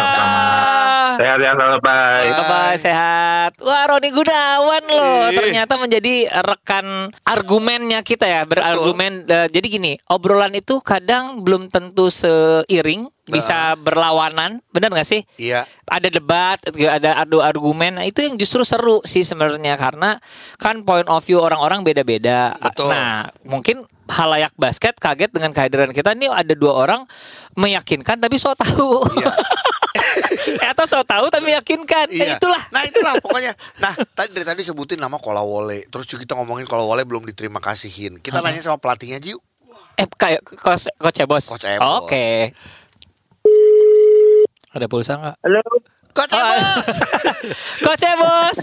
sehat 1.14 1.38
ya 1.38 1.50
selamat 1.52 1.80
bye 1.80 2.26
Bye 2.26 2.44
bye 2.44 2.76
sehat. 2.76 3.50
Wah 3.58 3.82
Roni 3.86 4.08
Gunawan 4.10 4.84
loh 4.86 5.24
Ih. 5.26 5.34
ternyata 5.34 5.74
menjadi 5.74 6.14
rekan 6.42 6.86
argumennya 7.24 8.00
kita 8.00 8.26
ya 8.26 8.42
berargumen. 8.44 9.24
Eh, 9.24 9.48
jadi 9.48 9.66
gini 9.70 9.92
obrolan 10.06 10.52
itu 10.52 10.78
kadang 10.80 11.40
belum 11.40 11.66
tentu 11.66 12.08
seiring 12.08 13.08
bisa 13.24 13.72
berlawanan 13.74 14.60
benar 14.68 14.92
nggak 14.92 15.08
sih? 15.08 15.24
Iya. 15.36 15.64
Ada 15.84 16.08
debat, 16.08 16.56
ada 16.66 17.20
adu 17.20 17.38
argumen. 17.38 18.00
Nah, 18.00 18.04
itu 18.04 18.24
yang 18.24 18.34
justru 18.34 18.64
seru 18.64 19.04
sih 19.04 19.20
sebenarnya 19.20 19.76
karena 19.76 20.16
kan 20.56 20.80
point 20.82 21.06
of 21.06 21.20
view 21.20 21.38
orang-orang 21.38 21.84
beda-beda. 21.84 22.56
Nah, 22.80 23.28
mungkin 23.44 23.84
halayak 24.04 24.52
basket 24.54 24.96
kaget 24.96 25.32
dengan 25.32 25.50
kehadiran 25.50 25.88
kita 25.88 26.12
ini 26.12 26.28
ada 26.28 26.52
dua 26.52 26.76
orang 26.76 27.08
meyakinkan 27.54 28.20
tapi 28.20 28.36
so 28.36 28.52
tahu. 28.52 29.00
Iya. 29.16 29.32
Atau 30.72 30.84
so 30.84 31.00
tahu 31.00 31.32
tapi 31.32 31.48
meyakinkan. 31.48 32.12
Eh, 32.12 32.20
Iya. 32.20 32.36
itulah. 32.36 32.60
Nah 32.68 32.84
itulah 32.84 33.16
pokoknya. 33.20 33.56
Nah 33.80 33.96
tadi 34.12 34.36
dari 34.36 34.44
tadi 34.44 34.60
sebutin 34.60 35.00
nama 35.00 35.16
Kolawole. 35.16 35.88
Terus 35.88 36.04
juga 36.04 36.24
kita 36.24 36.34
ngomongin 36.36 36.68
Kolawole 36.68 37.04
belum 37.04 37.24
diterima 37.24 37.60
kasihin. 37.60 38.20
Kita 38.20 38.44
nanya 38.44 38.60
sama 38.60 38.76
pelatihnya 38.76 39.20
Jiu. 39.20 39.40
Eh 39.96 40.04
kayak 40.10 40.44
coach 40.58 40.90
coach 40.90 41.18
Ebos. 41.22 41.44
Coach 41.48 41.64
Ebos. 41.64 42.04
Oke. 42.04 42.52
Ada 44.74 44.90
pulsa 44.90 45.14
nggak? 45.14 45.36
Halo. 45.46 45.62
Coach 46.14 46.30
Oh, 46.30 46.38
Ebos. 46.38 46.86
Coach 47.84 48.04
Ebos. 48.04 48.58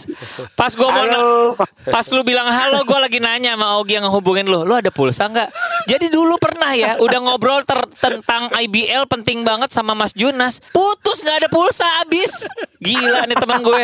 Pas 0.56 0.72
gua 0.72 0.90
mau 0.90 1.04
Halo. 1.04 1.60
pas 1.84 2.06
lu 2.08 2.24
bilang 2.24 2.48
halo 2.48 2.80
gua 2.82 3.04
lagi 3.04 3.20
nanya 3.20 3.54
sama 3.54 3.76
Ogi 3.76 4.00
yang 4.00 4.08
ngehubungin 4.08 4.48
lu. 4.48 4.64
Lu 4.64 4.72
ada 4.72 4.88
pulsa 4.88 5.28
nggak? 5.28 5.52
Jadi 5.84 6.08
dulu 6.08 6.40
pernah 6.40 6.72
ya 6.72 6.96
udah 6.98 7.20
ngobrol 7.20 7.62
ter- 7.62 7.92
tentang 8.00 8.48
IBL 8.56 9.04
penting 9.06 9.44
banget 9.44 9.68
sama 9.68 9.92
Mas 9.92 10.14
Junas. 10.14 10.64
Putus 10.72 11.20
nggak 11.20 11.44
ada 11.44 11.50
pulsa 11.52 11.84
abis. 12.00 12.48
Gila 12.80 13.28
nih 13.28 13.36
teman 13.36 13.60
gue. 13.60 13.84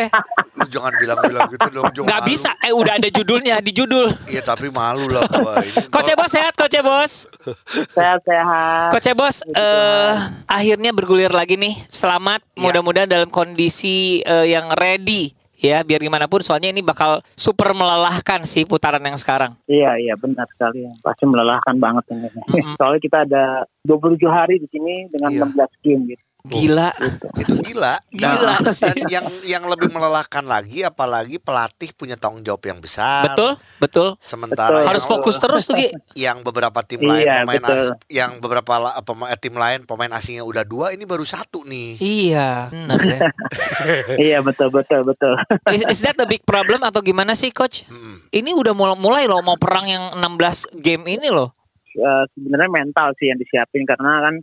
Lu 0.56 0.64
jangan 0.66 0.92
bilang-bilang 0.96 1.46
gitu 1.48 1.68
dong. 1.70 1.84
Nggak 1.92 2.20
Malu. 2.20 2.30
bisa. 2.32 2.50
Eh 2.58 2.72
udah 2.72 2.96
ada 2.96 3.06
judulnya 3.06 3.60
di 3.60 3.70
judul. 3.70 4.08
Iya 4.26 4.40
tapi 4.42 4.72
malu 4.72 5.06
lah 5.06 5.28
gua. 5.28 5.60
Ini 5.60 5.86
Coach 5.92 6.08
Ebos 6.08 6.30
sehat 6.32 6.56
Coach 6.56 6.72
Ebos. 6.72 7.12
Sehat-sehat. 7.92 8.90
Coach 8.90 9.06
Ebos 9.06 9.36
eh 9.46 10.12
akhirnya 10.46 10.90
bergulir 10.90 11.30
lagi 11.30 11.54
nih. 11.54 11.76
Selamat. 11.84 12.40
Iya. 12.56 12.64
Mudah-mudahan 12.64 13.06
dalam 13.06 13.28
kondisi 13.28 13.57
eh, 13.66 14.46
yang 14.54 14.70
ready 14.78 15.34
ya 15.58 15.82
biar 15.82 15.98
gimana 15.98 16.30
pun 16.30 16.38
soalnya 16.38 16.70
ini 16.70 16.86
bakal 16.86 17.18
super 17.34 17.74
melelahkan 17.74 18.46
sih 18.46 18.62
putaran 18.62 19.02
yang 19.02 19.18
sekarang. 19.18 19.58
Iya, 19.66 19.98
iya 19.98 20.14
benar 20.14 20.46
sekali. 20.54 20.86
Pasti 21.02 21.26
melelahkan 21.26 21.74
banget 21.82 22.14
ini. 22.14 22.30
Soalnya 22.78 23.00
kita 23.02 23.18
ada 23.26 23.66
27 23.82 24.22
hari 24.30 24.62
di 24.62 24.70
sini 24.70 25.10
dengan 25.10 25.34
Iya. 25.34 25.50
16 25.50 25.82
game 25.84 26.02
gitu. 26.14 26.22
Gila. 26.50 26.90
Itu 27.36 27.54
gila. 27.60 28.00
Gila 28.08 28.56
Dan 28.58 28.66
sih. 28.68 28.92
yang 29.06 29.24
yang 29.42 29.64
lebih 29.64 29.88
melelahkan 29.88 30.42
lagi 30.42 30.80
apalagi 30.80 31.36
pelatih 31.36 31.92
punya 31.92 32.14
tanggung 32.14 32.40
jawab 32.40 32.64
yang 32.64 32.78
besar. 32.78 33.28
Betul, 33.28 33.50
betul. 33.78 34.08
Sementara 34.18 34.72
Betul. 34.74 34.88
Harus 34.88 35.04
fokus 35.04 35.36
terus 35.36 35.64
tuh, 35.64 35.74
Gi. 35.74 35.92
yang 36.14 36.40
beberapa 36.40 36.80
tim 36.80 37.00
lain 37.00 37.22
Iya, 37.22 37.42
pemain 37.42 37.56
betul. 37.58 37.76
as- 37.86 37.92
yang 38.08 38.30
beberapa 38.38 38.72
la- 38.76 38.96
pema- 39.00 39.30
tim 39.34 39.54
lain 39.54 39.78
pemain 39.82 40.10
asingnya 40.10 40.42
udah 40.42 40.62
dua 40.62 40.90
ini 40.90 41.04
baru 41.04 41.22
satu 41.22 41.62
nih. 41.62 41.98
Iya, 41.98 42.48
benar 42.68 43.00
ya. 43.00 43.20
Iya 44.28 44.38
betul 44.40 44.68
betul 44.68 45.04
betul. 45.04 45.34
Is, 45.74 45.82
is 45.86 46.00
that 46.00 46.14
the 46.14 46.24
big 46.24 46.42
problem 46.42 46.80
atau 46.80 46.98
gimana 46.98 47.32
sih 47.32 47.50
coach? 47.50 47.84
Ini 48.28 48.50
udah 48.50 48.72
mulai, 48.72 48.94
mulai 48.94 49.24
loh 49.24 49.40
mau 49.40 49.54
perang 49.54 49.84
yang 49.84 50.04
16 50.14 50.74
game 50.76 51.04
ini 51.06 51.28
loh. 51.28 51.52
Eh, 51.90 52.24
sebenarnya 52.30 52.70
mental 52.70 53.10
sih 53.16 53.26
yang 53.26 53.36
disiapin 53.36 53.82
karena 53.82 54.22
kan 54.22 54.34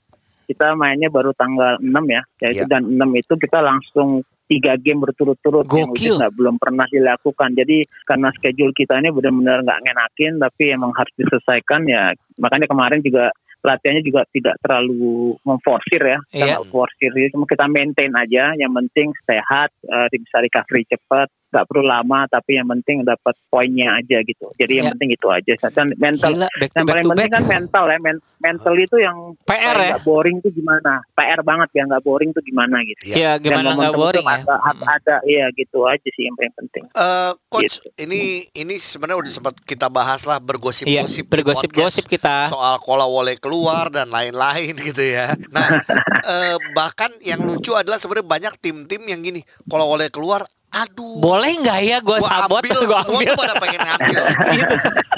kita 0.45 0.77
mainnya 0.77 1.09
baru 1.09 1.33
tanggal 1.33 1.81
6 1.81 2.05
ya. 2.07 2.21
Yaitu 2.45 2.63
Iya. 2.65 2.71
dan 2.71 2.81
6 2.85 3.11
itu 3.17 3.33
kita 3.35 3.59
langsung 3.59 4.21
tiga 4.45 4.77
game 4.77 5.01
berturut-turut 5.01 5.65
yang 5.73 5.89
nggak 5.89 6.33
belum 6.37 6.55
pernah 6.61 6.85
dilakukan. 6.85 7.57
Jadi 7.57 7.81
karena 8.05 8.29
schedule 8.37 8.71
kita 8.77 9.01
ini 9.01 9.09
benar-benar 9.09 9.65
nggak 9.65 9.81
ngenakin 9.81 10.33
tapi 10.37 10.63
emang 10.69 10.93
harus 10.93 11.09
diselesaikan 11.17 11.81
ya. 11.89 12.13
Makanya 12.37 12.69
kemarin 12.69 13.01
juga 13.01 13.33
latihannya 13.65 14.05
juga 14.05 14.21
tidak 14.29 14.61
terlalu 14.61 15.33
memforsir 15.41 15.97
ya. 15.97 16.21
Kita 16.29 16.37
Iya. 16.37 16.45
nggak 16.61 16.69
forsir, 16.69 17.09
jadi 17.09 17.27
cuma 17.33 17.49
kita 17.49 17.65
maintain 17.65 18.13
aja. 18.13 18.53
Yang 18.53 18.71
penting 18.77 19.07
sehat, 19.25 19.69
eh, 19.89 20.07
bisa 20.13 20.37
recovery 20.37 20.85
cepat, 20.85 21.27
nggak 21.55 21.65
perlu 21.65 21.83
lama 21.83 22.27
tapi 22.27 22.51
yang 22.53 22.67
penting 22.69 23.01
dapat 23.01 23.31
poinnya 23.47 23.95
aja 23.95 24.19
gitu. 24.21 24.51
Jadi 24.53 24.73
yang 24.75 24.85
Iya. 24.85 24.93
penting 24.93 25.09
itu 25.11 25.27
aja. 25.29 25.53
Dan 25.69 25.87
mental 25.95 26.31
Gila, 26.33 26.47
back 26.51 26.69
to 26.69 26.75
yang 26.75 26.85
back 26.85 26.91
paling 26.91 27.03
to 27.03 27.09
penting 27.09 27.25
back. 27.25 27.35
kan 27.35 27.43
mental 27.47 27.85
ya 27.85 27.97
Men- 27.97 28.23
mental 28.37 28.73
itu 28.75 28.95
yang 28.97 29.17
PR 29.41 29.73
ya? 29.73 29.89
nggak 29.89 30.03
boring 30.03 30.37
tuh 30.37 30.51
gimana 30.51 30.91
PR 31.09 31.41
banget 31.41 31.69
ya 31.71 31.83
nggak 31.85 32.03
boring 32.03 32.29
tuh 32.29 32.43
gimana 32.43 32.77
gitu 32.83 33.01
Iya, 33.07 33.31
Dan 33.35 33.43
gimana 33.57 33.69
nggak 33.73 33.93
boring 33.95 34.21
ya? 34.21 34.37
ada, 34.39 34.55
ada, 34.61 34.83
ada 34.91 35.15
iya 35.23 35.45
gitu 35.51 35.81
aja 35.83 36.03
sih 36.05 36.23
yang 36.23 36.35
paling 36.35 36.53
penting 36.55 36.83
Eh, 36.91 37.31
coach, 37.47 37.79
Gitu. 37.79 37.87
ini 37.97 38.21
ini 38.53 38.75
sebenarnya 38.75 39.17
udah 39.17 39.31
sempat 39.33 39.55
kita 39.61 39.87
bahas 39.87 40.21
lah 40.23 40.37
Iya, 40.37 40.45
bergosip-gosip 40.45 41.23
di 41.23 41.31
bergosip-gosip 41.31 42.03
podcast 42.03 42.11
kita. 42.11 42.35
soal 42.47 42.75
kola 42.77 43.05
wole 43.05 43.33
keluar 43.37 43.87
dan 43.87 44.09
lain-lain 44.09 44.75
gitu 44.87 45.01
ya. 45.01 45.33
Nah, 45.49 45.65
eh, 46.27 46.55
bahkan 46.71 47.09
yang 47.19 47.39
lucu 47.39 47.71
adalah 47.71 47.95
sebenarnya 47.95 48.27
banyak 48.27 48.53
tim-tim 48.59 49.01
yang 49.03 49.21
gini, 49.21 49.39
kola 49.63 49.83
wole 49.83 50.05
keluar, 50.09 50.43
aduh, 50.71 51.21
Boleh 51.21 51.51
nggak 51.61 51.79
ya 51.81 51.97
gue 52.01 52.17
gua 52.17 52.19
sabot 52.21 52.61
ambil, 52.61 52.71
gue 52.71 52.81
semua 52.85 53.01
ambil. 53.05 53.27
tuh 53.31 53.37
pada 53.37 53.53
pengen 53.61 53.81
ngambil. 53.81 54.21
Gitu. 54.59 54.75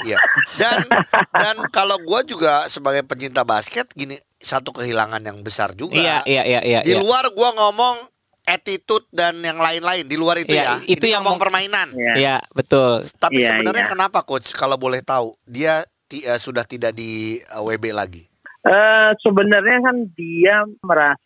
Iya. 0.08 0.18
Dan 0.56 0.76
dan 1.34 1.56
kalau 1.70 1.96
gua 2.02 2.20
juga 2.22 2.66
sebagai 2.66 3.02
pencinta 3.04 3.42
basket 3.42 3.88
gini 3.92 4.16
satu 4.38 4.70
kehilangan 4.70 5.18
yang 5.20 5.38
besar 5.42 5.74
juga. 5.74 5.98
Iya, 5.98 6.22
iya, 6.24 6.42
iya, 6.46 6.60
iya. 6.62 6.80
Di 6.84 6.94
iya. 6.94 7.00
luar 7.02 7.28
gua 7.34 7.52
ngomong 7.54 8.06
attitude 8.48 9.04
dan 9.12 9.36
yang 9.44 9.60
lain-lain 9.60 10.08
di 10.08 10.16
luar 10.16 10.40
itu 10.40 10.56
Iya, 10.56 10.80
ya. 10.80 10.88
itu 10.88 11.04
Ini 11.04 11.12
yang 11.18 11.22
ngomong 11.22 11.36
permainan. 11.36 11.92
Iya. 11.92 12.14
Iya, 12.16 12.36
betul. 12.56 13.04
Tapi 13.20 13.44
Iya, 13.44 13.60
sebenarnya 13.60 13.84
iya. 13.84 13.92
kenapa 13.92 14.24
coach 14.24 14.56
kalau 14.56 14.80
boleh 14.80 15.04
tahu 15.04 15.36
dia 15.44 15.84
eh, 16.08 16.40
sudah 16.40 16.64
tidak 16.64 16.96
di 16.96 17.36
eh, 17.36 17.60
WB 17.60 17.92
lagi? 17.92 18.24
Eh, 18.64 19.10
sebenarnya 19.20 19.78
kan 19.84 19.96
dia 20.16 20.64
merasa 20.80 21.20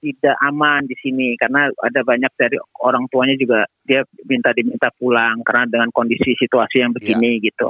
tidak 0.00 0.36
aman 0.42 0.88
di 0.88 0.96
sini 0.98 1.36
karena 1.36 1.68
ada 1.68 2.00
banyak 2.00 2.32
dari 2.40 2.56
orang 2.80 3.04
tuanya 3.12 3.36
juga 3.36 3.68
dia 3.84 4.00
minta 4.24 4.50
diminta 4.56 4.88
pulang 4.96 5.44
karena 5.44 5.68
dengan 5.68 5.88
kondisi 5.92 6.32
situasi 6.38 6.80
yang 6.80 6.92
begini 6.96 7.36
Iya. 7.38 7.44
gitu 7.52 7.68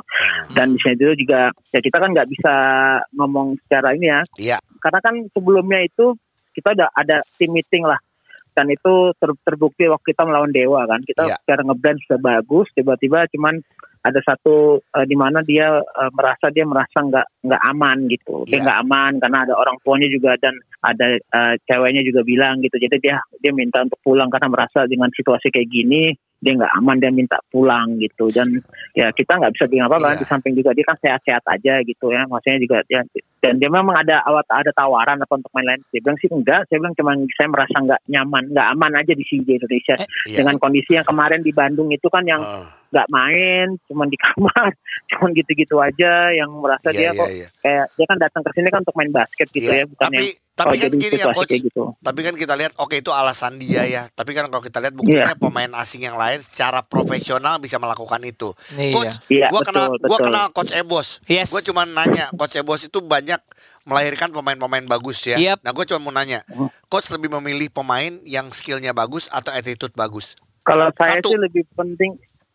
dan 0.54 0.74
di 0.74 0.78
sini 0.78 0.94
itu 0.94 1.26
juga 1.26 1.50
ya 1.74 1.80
kita 1.82 1.96
kan 1.98 2.10
nggak 2.14 2.30
bisa 2.30 2.54
ngomong 3.18 3.58
secara 3.66 3.92
ini 3.98 4.06
ya 4.08 4.20
Iya. 4.38 4.58
karena 4.78 4.98
kan 5.02 5.14
sebelumnya 5.34 5.80
itu 5.82 6.14
kita 6.54 6.76
udah 6.76 6.88
ada 6.94 7.24
tim 7.40 7.50
meeting 7.50 7.82
lah 7.82 7.98
dan 8.52 8.68
itu 8.68 9.16
ter- 9.16 9.40
terbukti 9.48 9.88
waktu 9.88 10.12
kita 10.12 10.28
melawan 10.28 10.52
Dewa 10.52 10.84
kan 10.86 11.00
kita 11.02 11.24
Iya. 11.24 11.36
secara 11.42 11.60
ngeblend 11.66 11.98
sudah 12.06 12.20
bagus 12.20 12.68
tiba-tiba 12.76 13.26
cuman 13.32 13.58
ada 14.02 14.18
satu 14.18 14.82
eh, 14.82 15.06
di 15.06 15.14
mana 15.14 15.40
dia 15.46 15.78
eh, 15.78 16.10
merasa 16.12 16.50
dia 16.52 16.66
merasa 16.66 17.00
nggak 17.00 17.26
nggak 17.48 17.62
aman 17.74 17.98
gitu 18.12 18.44
dia 18.46 18.60
Iya. 18.60 18.64
nggak 18.68 18.78
aman 18.86 19.12
karena 19.22 19.38
ada 19.48 19.54
orang 19.56 19.76
tuanya 19.82 20.08
juga 20.12 20.36
dan 20.38 20.54
ada 20.82 21.16
eh, 21.18 21.54
ceweknya 21.64 22.02
juga 22.02 22.26
bilang 22.26 22.58
gitu. 22.60 22.76
Jadi 22.76 22.98
dia 22.98 23.22
dia 23.38 23.52
minta 23.54 23.86
untuk 23.86 23.98
pulang 24.02 24.28
karena 24.28 24.50
merasa 24.50 24.84
dengan 24.90 25.08
situasi 25.14 25.48
kayak 25.54 25.70
gini 25.70 26.12
dia 26.42 26.52
nggak 26.52 26.74
aman 26.74 26.98
dia 26.98 27.08
minta 27.08 27.38
pulang 27.48 27.96
gitu 27.96 28.26
dan 28.28 28.58
ya 28.92 29.08
kita 29.08 29.38
nggak 29.38 29.54
bisa 29.54 29.64
bilang 29.64 29.86
apa-apa 29.86 30.12
Iya. 30.12 30.20
di 30.20 30.26
samping 30.26 30.52
juga 30.52 30.74
dia 30.74 30.82
kan 30.82 30.98
sehat-sehat 30.98 31.44
aja 31.46 31.78
gitu 31.80 32.10
ya 32.10 32.26
maksudnya 32.26 32.58
juga 32.58 32.76
dia 32.84 33.00
dan 33.38 33.54
dia 33.56 33.70
memang 33.70 33.94
ada 33.94 34.22
awat 34.22 34.46
ada 34.50 34.70
tawaran 34.70 35.18
apa 35.18 35.32
untuk 35.32 35.50
main 35.50 35.66
lain 35.66 35.80
dia 35.88 36.02
bilang 36.02 36.18
sih 36.18 36.26
enggak 36.28 36.66
saya 36.66 36.78
bilang 36.78 36.94
cuma 36.94 37.14
saya 37.32 37.48
merasa 37.48 37.76
nggak 37.78 38.00
nyaman 38.08 38.42
nggak 38.50 38.68
aman 38.68 38.92
aja 38.96 39.12
di 39.12 39.24
sini 39.24 39.42
di 39.44 39.52
Indonesia 39.56 39.94
Eh, 39.94 40.06
Iya. 40.28 40.36
dengan 40.42 40.56
kondisi 40.58 40.92
yang 40.94 41.06
kemarin 41.06 41.40
di 41.40 41.52
Bandung 41.52 41.88
itu 41.88 42.06
kan 42.06 42.26
yang 42.26 42.42
Eh, 42.42 42.66
nggak 42.92 43.08
main 43.08 43.66
cuman 43.88 44.04
di 44.04 44.18
kamar 44.20 44.68
cuman 45.10 45.30
gitu-gitu 45.32 45.78
aja 45.78 46.28
yang 46.28 46.50
merasa 46.52 46.92
iya, 46.92 46.98
dia 46.98 47.08
iya, 47.08 47.16
kok 47.16 47.28
iya. 47.30 47.48
kayak 47.58 47.86
dia 47.94 48.06
kan 48.06 48.18
datang 48.20 48.42
ke 48.42 48.50
sini 48.52 48.68
kan 48.68 48.80
untuk 48.82 48.96
main 48.98 49.08
basket 49.10 49.48
gitu 49.48 49.64
Iya. 49.64 49.78
ya 49.78 49.84
bukan 49.88 50.08
Tapi 50.08 50.16
yang 50.18 50.40
tapi 50.52 50.68
oh, 50.68 50.76
kan 50.76 50.84
jadi 50.84 50.96
gini 51.00 51.16
ya 51.16 51.26
coach. 51.32 51.52
gitu 51.56 51.82
Tapi 51.98 52.20
kan 52.20 52.34
kita 52.36 52.54
lihat 52.54 52.72
oke 52.76 52.94
itu 52.94 53.08
alasan 53.08 53.56
dia 53.56 53.82
ya. 53.84 54.02
Tapi 54.06 54.30
kan 54.30 54.46
kalau 54.46 54.60
kita 54.60 54.78
lihat 54.78 54.92
buktinya 54.92 55.32
pemain 55.34 55.72
asing 55.74 56.04
yang 56.04 56.14
lain 56.14 56.31
secara 56.38 56.80
profesional 56.80 57.58
bisa 57.58 57.76
melakukan 57.76 58.22
itu. 58.22 58.54
Iya. 58.72 58.94
Coach, 58.94 59.14
Iya, 59.28 59.46
gua 59.50 59.60
kenal 59.60 59.86
betul, 59.90 60.06
gua 60.06 60.16
betul. 60.16 60.26
kenal 60.26 60.44
coach 60.50 60.72
Ebos. 60.72 61.08
Yes. 61.26 61.50
Gue 61.50 61.60
cuma 61.62 61.82
nanya, 61.82 62.32
coach 62.32 62.54
Ebos 62.54 62.80
itu 62.82 62.98
banyak 62.98 63.42
melahirkan 63.82 64.30
pemain-pemain 64.30 64.86
bagus 64.86 65.26
ya. 65.26 65.36
Yep. 65.36 65.60
Nah, 65.60 65.70
gue 65.70 65.84
cuma 65.84 66.00
mau 66.00 66.14
nanya, 66.14 66.46
Hmm. 66.48 66.70
coach 66.86 67.10
lebih 67.10 67.28
memilih 67.32 67.68
pemain 67.68 68.14
yang 68.22 68.48
skillnya 68.48 68.94
bagus 68.94 69.26
atau 69.26 69.50
attitude 69.50 69.92
bagus? 69.92 70.38
kalau 70.62 70.86
saya 70.94 71.18
Satu. 71.18 71.34
sih 71.34 71.42
lebih 71.42 71.66
penting 71.74 72.14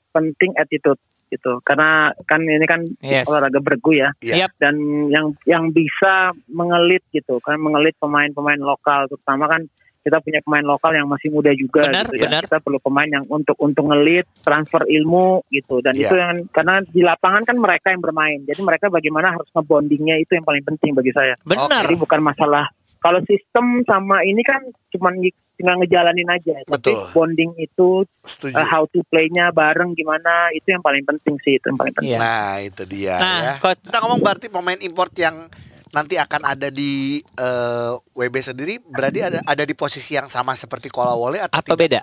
penting 0.10 0.56
attitude 0.56 0.96
gitu 1.28 1.60
karena 1.60 2.16
kan 2.24 2.40
ini 2.40 2.64
kan 2.64 2.88
Yes. 3.04 3.28
olahraga 3.28 3.60
bergu 3.60 3.92
ya 3.92 4.16
Iya. 4.24 4.48
Yap. 4.48 4.56
dan 4.58 4.80
yang 5.12 5.36
yang 5.44 5.76
bisa 5.76 6.32
mengelit 6.48 7.04
gitu 7.12 7.44
kan 7.44 7.60
mengelit 7.60 8.00
pemain-pemain 8.00 8.58
lokal 8.58 9.12
terutama 9.12 9.52
kan 9.52 9.68
kita 10.08 10.18
punya 10.18 10.40
pemain 10.40 10.64
lokal 10.64 10.92
yang 10.94 11.04
masih 11.06 11.28
muda 11.28 11.52
juga 11.52 11.84
Benar, 11.84 12.08
gitu 12.08 12.16
ya. 12.18 12.32
benar. 12.32 12.42
kita 12.48 12.58
perlu 12.60 12.80
pemain 12.80 13.10
yang 13.10 13.26
untuk 13.28 13.60
untuk 13.60 13.84
ngelit 13.86 14.24
transfer 14.40 14.88
ilmu 14.88 15.44
gitu 15.50 15.80
dan 15.80 15.92
Iya. 15.94 16.02
itu 16.02 16.16
yang 16.16 16.36
karena 16.50 16.76
di 16.82 17.02
lapangan 17.02 17.44
kan 17.44 17.58
mereka 17.58 17.92
yang 17.92 18.00
bermain 18.00 18.40
jadi 18.42 18.62
mereka 18.62 18.88
bagaimana 18.88 19.34
harus 19.34 19.52
ngebondingnya 19.52 20.16
itu 20.16 20.32
yang 20.32 20.44
paling 20.44 20.64
penting 20.64 20.94
bagi 20.94 21.12
saya 21.12 21.36
Benar. 21.42 21.84
jadi 21.84 21.96
bukan 21.98 22.22
masalah 22.22 22.72
kalau 22.98 23.20
sistem 23.22 23.66
sama 23.84 24.24
ini 24.24 24.42
kan 24.42 24.64
cuman 24.90 25.14
ngi- 25.18 25.36
tinggal 25.54 25.76
ngejalanin 25.76 26.30
aja 26.30 26.56
tapi 26.64 26.94
Betul. 26.94 27.02
bonding 27.12 27.52
itu 27.58 28.06
Setuju. 28.22 28.54
uh, 28.54 28.64
how 28.64 28.86
to 28.86 29.02
play-nya 29.06 29.50
bareng 29.52 29.92
gimana 29.92 30.50
itu 30.52 30.70
yang 30.70 30.80
paling 30.80 31.02
penting 31.04 31.34
sih 31.42 31.58
itu 31.58 31.66
yang 31.66 31.76
paling 31.76 31.92
penting 31.92 32.14
Iya. 32.14 32.20
Nah, 32.20 32.54
itu 32.60 32.84
dia 32.86 33.16
Nah, 33.18 33.40
ya. 33.44 33.74
Kita 33.76 33.98
ngomong 34.00 34.20
berarti 34.20 34.48
pemain 34.48 34.78
import 34.80 35.10
yang 35.16 35.50
nanti 35.94 36.16
akan 36.20 36.42
ada 36.44 36.68
di 36.72 37.20
eh, 37.20 37.94
WB 38.16 38.36
sendiri 38.40 38.80
berarti 38.84 39.20
ada 39.24 39.40
ada 39.44 39.64
di 39.64 39.76
posisi 39.76 40.16
yang 40.16 40.28
sama 40.32 40.56
seperti 40.58 40.92
Kola 40.92 41.16
Wole 41.16 41.40
atau, 41.44 41.60
atau 41.62 41.76
tidak? 41.76 41.84
beda? 41.84 42.02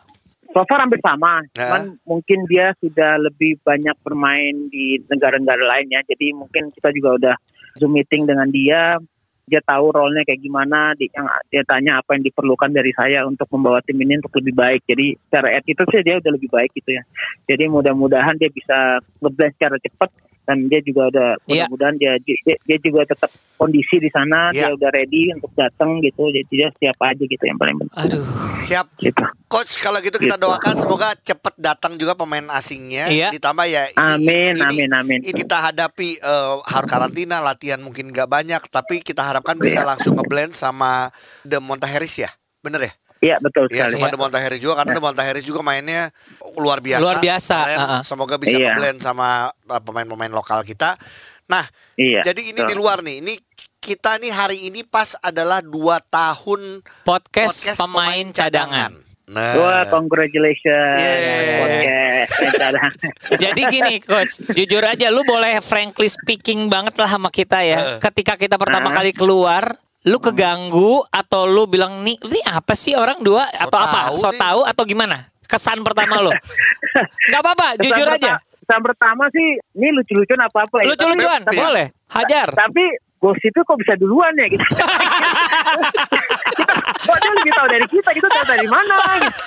So 0.54 0.62
far 0.70 0.86
hampir 0.86 1.02
sama, 1.02 1.42
cuman 1.50 1.98
mungkin 2.06 2.46
dia 2.46 2.70
sudah 2.78 3.18
lebih 3.18 3.58
banyak 3.66 3.98
bermain 4.06 4.70
di 4.70 5.02
negara-negara 5.10 5.58
lain 5.66 5.90
ya. 5.90 5.98
Jadi 6.06 6.30
mungkin 6.30 6.70
kita 6.70 6.94
juga 6.94 7.18
udah 7.18 7.34
zoom 7.82 7.98
meeting 7.98 8.22
dengan 8.22 8.46
dia, 8.54 9.02
dia 9.50 9.58
tahu 9.66 9.90
role-nya 9.90 10.22
kayak 10.22 10.38
gimana, 10.38 10.94
di, 10.94 11.10
yang 11.10 11.26
dia 11.50 11.66
tanya 11.66 11.98
apa 11.98 12.14
yang 12.14 12.22
diperlukan 12.30 12.70
dari 12.70 12.94
saya 12.94 13.26
untuk 13.26 13.50
membawa 13.50 13.82
tim 13.82 13.98
ini 13.98 14.22
untuk 14.22 14.30
lebih 14.38 14.54
baik. 14.54 14.80
Jadi 14.86 15.18
secara 15.26 15.58
attitude 15.58 15.90
sih 15.90 16.02
dia 16.06 16.22
udah 16.22 16.32
lebih 16.38 16.50
baik 16.54 16.70
gitu 16.70 16.90
ya. 16.96 17.02
Jadi 17.50 17.64
mudah-mudahan 17.66 18.38
dia 18.38 18.48
bisa 18.54 19.02
ngeblend 19.26 19.58
secara 19.58 19.76
cepat 19.82 20.10
dan 20.44 20.68
dia 20.68 20.80
juga 20.80 21.08
udah 21.08 21.28
Iya. 21.44 21.66
mudah-mudahan 21.66 21.96
dia, 21.96 22.12
dia 22.20 22.36
dia 22.58 22.78
juga 22.78 23.04
tetap 23.04 23.28
kondisi 23.54 23.96
di 23.96 24.08
sana, 24.08 24.48
Iya. 24.48 24.68
dia 24.70 24.76
udah 24.76 24.90
ready 24.90 25.32
untuk 25.32 25.50
datang 25.52 25.98
gitu. 25.98 26.28
Jadi 26.28 26.44
dia 26.50 26.68
siap 26.70 26.98
aja 27.00 27.18
gitu 27.18 27.40
yang 27.40 27.56
paling 27.56 27.76
penting 27.78 27.96
Aduh. 27.98 28.24
Siap. 28.60 28.86
gitu. 28.96 29.24
Coach, 29.46 29.78
kalau 29.78 29.98
gitu 29.98 30.16
kita 30.16 30.36
Gitu. 30.36 30.44
doakan 30.44 30.74
semoga 30.74 31.08
cepat 31.16 31.54
datang 31.54 31.94
juga 31.94 32.12
pemain 32.12 32.44
asingnya. 32.52 33.08
Iya. 33.08 33.28
Ditambah 33.30 33.64
ya 33.64 33.82
ini, 33.86 33.96
Amin, 33.96 34.52
ini, 34.52 34.62
amin, 34.62 34.90
amin. 34.92 35.20
Ini 35.22 35.32
kita 35.32 35.56
hadapi 35.64 36.08
eh, 36.16 36.54
harus 36.62 36.88
karantina, 36.88 37.38
latihan 37.38 37.78
mungkin 37.78 38.08
nggak 38.08 38.26
banyak, 38.26 38.62
tapi 38.68 39.00
kita 39.00 39.20
harapkan 39.20 39.56
bisa 39.56 39.80
Iya. 39.80 39.88
langsung 39.88 40.14
ngeblend 40.14 40.52
sama 40.52 41.08
The 41.42 41.58
Monta 41.58 41.86
Harris 41.86 42.16
ya. 42.16 42.28
Bener 42.60 42.80
ya? 42.80 42.92
Iya 43.24 43.36
betul 43.40 43.64
Iya, 43.66 43.88
sekali. 43.88 43.92
sama 43.96 44.08
The 44.08 44.20
Monta 44.20 44.38
Harris 44.38 44.60
juga 44.60 44.74
karena 44.76 44.92
The 44.92 45.02
Monta 45.02 45.22
Harris 45.24 45.44
juga 45.44 45.60
mainnya 45.60 46.12
luar 46.54 46.78
biasa. 46.78 47.00
Luar 47.00 47.18
biasa, 47.18 47.56
Keren. 47.58 47.78
uh-uh. 47.80 48.00
Semoga 48.04 48.34
bisa 48.36 48.52
Iya. 48.52 48.66
ngeblend 48.70 48.98
sama 49.00 49.28
uh, 49.48 49.80
pemain-pemain 49.80 50.28
lokal 50.30 50.60
kita. 50.60 51.00
Nah, 51.46 51.64
Iya. 51.94 52.20
jadi 52.22 52.40
ini 52.42 52.58
betul. 52.58 52.68
di 52.68 52.74
luar 52.74 53.00
nih. 53.00 53.16
Ini 53.20 53.34
kita 53.78 54.16
nih 54.16 54.32
hari 54.32 54.58
ini 54.66 54.80
pas 54.80 55.16
adalah 55.18 55.60
dua 55.60 56.00
tahun 56.02 56.80
Podcast, 57.02 57.64
podcast 57.64 57.78
pemain 57.78 58.26
cadangan. 58.30 58.92
Nah, 59.24 59.52
Wah, 59.54 59.84
congratulations. 59.88 61.00
Yeah. 61.00 61.58
Podcast. 61.58 62.32
cadangan. 62.54 62.92
Jadi 63.44 63.62
gini 63.68 63.94
coach, 63.98 64.40
jujur 64.50 64.80
aja 64.80 65.08
lu 65.08 65.20
boleh 65.22 65.60
frankly 65.60 66.08
speaking 66.08 66.68
banget 66.68 66.92
lah 66.94 67.08
sama 67.10 67.28
kita 67.28 67.60
ya. 67.60 67.78
Eh. 67.96 68.00
Ketika 68.00 68.36
kita 68.36 68.56
pertama 68.56 68.88
Ah. 68.88 68.94
kali 68.94 69.12
keluar 69.12 69.76
Lu 70.04 70.20
keganggu 70.20 71.00
atau 71.08 71.48
lu 71.48 71.64
bilang 71.64 72.04
nih, 72.04 72.20
ini 72.20 72.40
apa 72.44 72.76
sih 72.76 72.92
orang 72.92 73.24
dua 73.24 73.48
So 73.48 73.64
atau 73.68 73.78
apa? 73.80 74.00
So 74.20 74.28
nih. 74.28 74.36
tahu 74.36 74.60
atau 74.68 74.82
gimana? 74.84 75.32
Kesan 75.48 75.80
pertama 75.80 76.20
lo? 76.20 76.28
Gak 77.32 77.40
apa-apa, 77.40 77.80
jujur 77.80 78.04
aja. 78.08 78.36
Kesan 78.36 78.80
pertama 78.84 79.28
sih, 79.32 79.46
ini 79.76 79.88
lucu-lucuan 79.92 80.44
apa-apa 80.44 80.84
ya. 80.84 80.92
Lucu-lucuan, 80.92 81.40
tapi- 81.44 81.56
boleh. 81.56 81.86
Hajar. 82.12 82.48
Tapi 82.52 82.84
gosipnya 83.24 83.62
kok 83.64 83.78
bisa 83.80 83.94
duluan 83.96 84.36
ya 84.36 84.46
gitu. 84.52 84.60
kita, 86.60 86.74
kok 86.76 87.16
dia 87.16 87.32
lebih 87.40 87.52
tahu 87.56 87.66
dari 87.72 87.86
kita, 87.88 88.10
kita 88.12 88.28
tahu 88.28 88.44
dari 88.44 88.66
mana 88.68 88.96
gitu. 89.24 89.40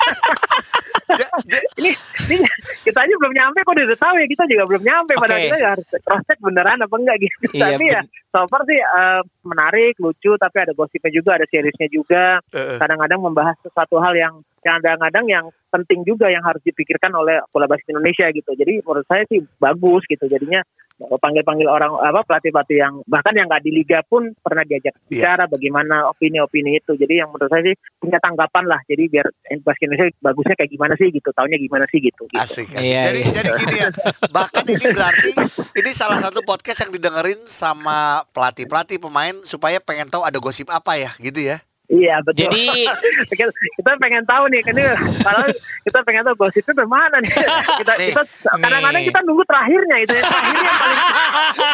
Ini, 1.80 1.92
ini 2.28 2.38
kita 2.84 3.00
aja 3.00 3.14
belum 3.16 3.32
nyampe 3.32 3.64
kok 3.64 3.76
dia 3.80 3.86
udah 3.88 4.00
tahu 4.00 4.16
ya 4.20 4.28
kita 4.28 4.44
juga 4.52 4.64
belum 4.68 4.84
nyampe 4.84 5.14
padahal 5.16 5.40
Oke. 5.40 5.46
kita 5.48 5.56
nggak 5.56 5.74
harus 5.80 5.88
cross 6.04 6.24
check 6.28 6.40
beneran 6.44 6.84
apa 6.84 6.96
enggak 7.00 7.18
gitu 7.24 7.36
Iya, 7.56 7.64
tapi 7.64 7.86
ya 7.88 8.02
so 8.28 8.44
far 8.52 8.62
sih 8.68 8.76
eh, 8.76 9.22
menarik 9.48 9.96
lucu 10.04 10.36
tapi 10.36 10.58
ada 10.68 10.76
gosipnya 10.76 11.12
juga 11.16 11.40
ada 11.40 11.46
seriesnya 11.48 11.88
juga 11.88 12.44
Eh, 12.52 12.60
eh. 12.60 12.78
kadang-kadang 12.82 13.20
membahas 13.24 13.56
sesuatu 13.64 14.04
hal 14.04 14.14
yang 14.20 14.34
kadang-kadang 14.68 15.26
yang 15.32 15.46
penting 15.72 16.04
juga 16.04 16.28
yang 16.28 16.44
harus 16.44 16.60
dipikirkan 16.68 17.16
oleh 17.16 17.40
bola 17.52 17.68
basket 17.72 17.96
Indonesia 17.96 18.28
gitu 18.36 18.52
jadi 18.56 18.84
menurut 18.84 19.08
saya 19.08 19.24
sih 19.32 19.40
bagus 19.64 20.04
gitu 20.12 20.28
jadinya 20.28 20.60
panggil-panggil 20.98 21.70
orang 21.70 21.94
apa 22.02 22.26
pelatih-pelatih 22.26 22.78
yang 22.82 22.94
bahkan 23.06 23.34
yang 23.38 23.46
nggak 23.46 23.62
di 23.62 23.72
liga 23.72 24.02
pun 24.10 24.34
pernah 24.42 24.66
diajak 24.66 24.98
Iya. 25.08 25.24
bicara 25.24 25.44
bagaimana 25.48 26.10
opini-opini 26.12 26.82
itu 26.82 26.98
jadi 26.98 27.24
yang 27.24 27.30
menurut 27.30 27.52
saya 27.54 27.64
sih 27.70 27.76
punya 28.02 28.18
tanggapan 28.20 28.66
lah 28.66 28.80
jadi 28.90 29.04
biar 29.08 29.26
basket 29.62 29.88
Indonesia 29.88 30.10
bagusnya 30.20 30.56
kayak 30.58 30.72
gimana 30.74 30.94
sih 30.98 31.08
gitu 31.14 31.30
tahunnya 31.32 31.58
gimana 31.62 31.86
sih 31.88 32.00
gitu, 32.02 32.24
gitu. 32.28 32.42
Asik, 32.42 32.68
asik. 32.74 32.82
Iya, 32.84 33.02
jadi 33.14 33.20
iya. 33.22 33.32
jadi 33.32 33.50
gini 33.62 33.78
ya. 33.78 33.90
Bahkan 34.34 34.66
ini 34.68 34.86
berarti 34.92 35.32
ini 35.80 35.90
salah 35.94 36.20
satu 36.20 36.40
podcast 36.44 36.88
yang 36.88 36.92
didengerin 36.92 37.40
sama 37.46 38.26
pelatih-pelatih 38.36 38.98
pemain 39.00 39.36
supaya 39.46 39.78
pengen 39.80 40.10
tahu 40.12 40.26
ada 40.26 40.38
gosip 40.42 40.68
apa 40.74 40.98
ya, 40.98 41.12
gitu 41.22 41.40
ya. 41.40 41.62
Iya 41.88 42.20
betul. 42.20 42.52
Jadi- 42.52 42.84
kita, 43.80 43.92
pengen 43.96 44.24
tahu 44.28 44.44
nih, 44.52 44.60
kan 44.60 44.76
kalau 45.24 45.48
kita 45.88 46.00
pengen 46.04 46.22
tahu 46.28 46.36
gosipnya 46.36 46.74
dari 46.76 46.90
mana 46.92 47.16
nih. 47.24 47.32
Kita, 47.80 47.94
Nih. 47.96 48.10
kita 48.10 48.22
kadang-kadang 48.58 49.04
kita 49.06 49.20
nunggu 49.22 49.44
terakhirnya 49.46 49.96
itu 50.02 50.12
ya. 50.12 50.24
terakhirnya 50.26 50.66
yang 50.66 50.80
paling 50.82 51.00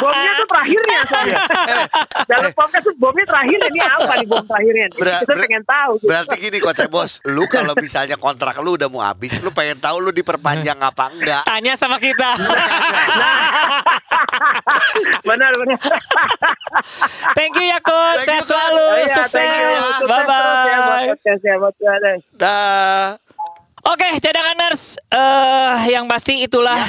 bomnya 0.04 0.32
tuh 0.36 0.48
terakhirnya 0.52 1.00
soalnya. 1.10 1.38
Dalam 2.28 2.52
podcast 2.52 2.84
tuh 2.84 2.96
bomnya 2.96 3.26
terakhirnya 3.26 3.68
ini 3.72 3.82
apa 3.82 4.14
nih 4.14 4.28
bom 4.28 4.44
terakhirnya? 4.44 4.86
Ber- 4.92 5.22
kita 5.24 5.34
ber- 5.34 5.44
pengen 5.48 5.64
tahu. 5.64 5.92
gitu. 5.96 6.08
Berarti 6.12 6.36
gini 6.38 6.58
coach 6.60 6.84
bos, 6.88 7.12
lu 7.26 7.44
kalau 7.48 7.74
misalnya 7.76 8.16
kontrak 8.16 8.54
lu 8.60 8.76
udah 8.76 8.88
mau 8.88 9.02
habis, 9.02 9.40
lu 9.40 9.50
pengen 9.50 9.80
tahu 9.80 9.98
lu 10.00 10.12
diperpanjang 10.12 10.78
apa 10.78 11.10
enggak? 11.10 11.42
Tanya 11.48 11.74
sama 11.74 11.98
kita. 11.98 12.36
benar 15.24 15.52
benar. 15.56 15.80
Thank 17.34 17.54
you 17.56 17.66
ya 17.66 17.80
coach. 17.80 18.22
Sehat 18.22 18.44
selalu. 18.44 18.84
Oh, 18.84 18.98
iya, 19.00 19.16
Sukses. 19.16 20.03
Bye 20.08 20.24
ya 20.68 20.78
bye. 20.80 21.08
podcast. 21.60 22.24
Dah. 22.36 23.16
Oke, 23.84 24.10
cadanganers, 24.24 24.96
eh 25.12 25.92
yang 25.92 26.08
pasti 26.08 26.48
itulah 26.48 26.80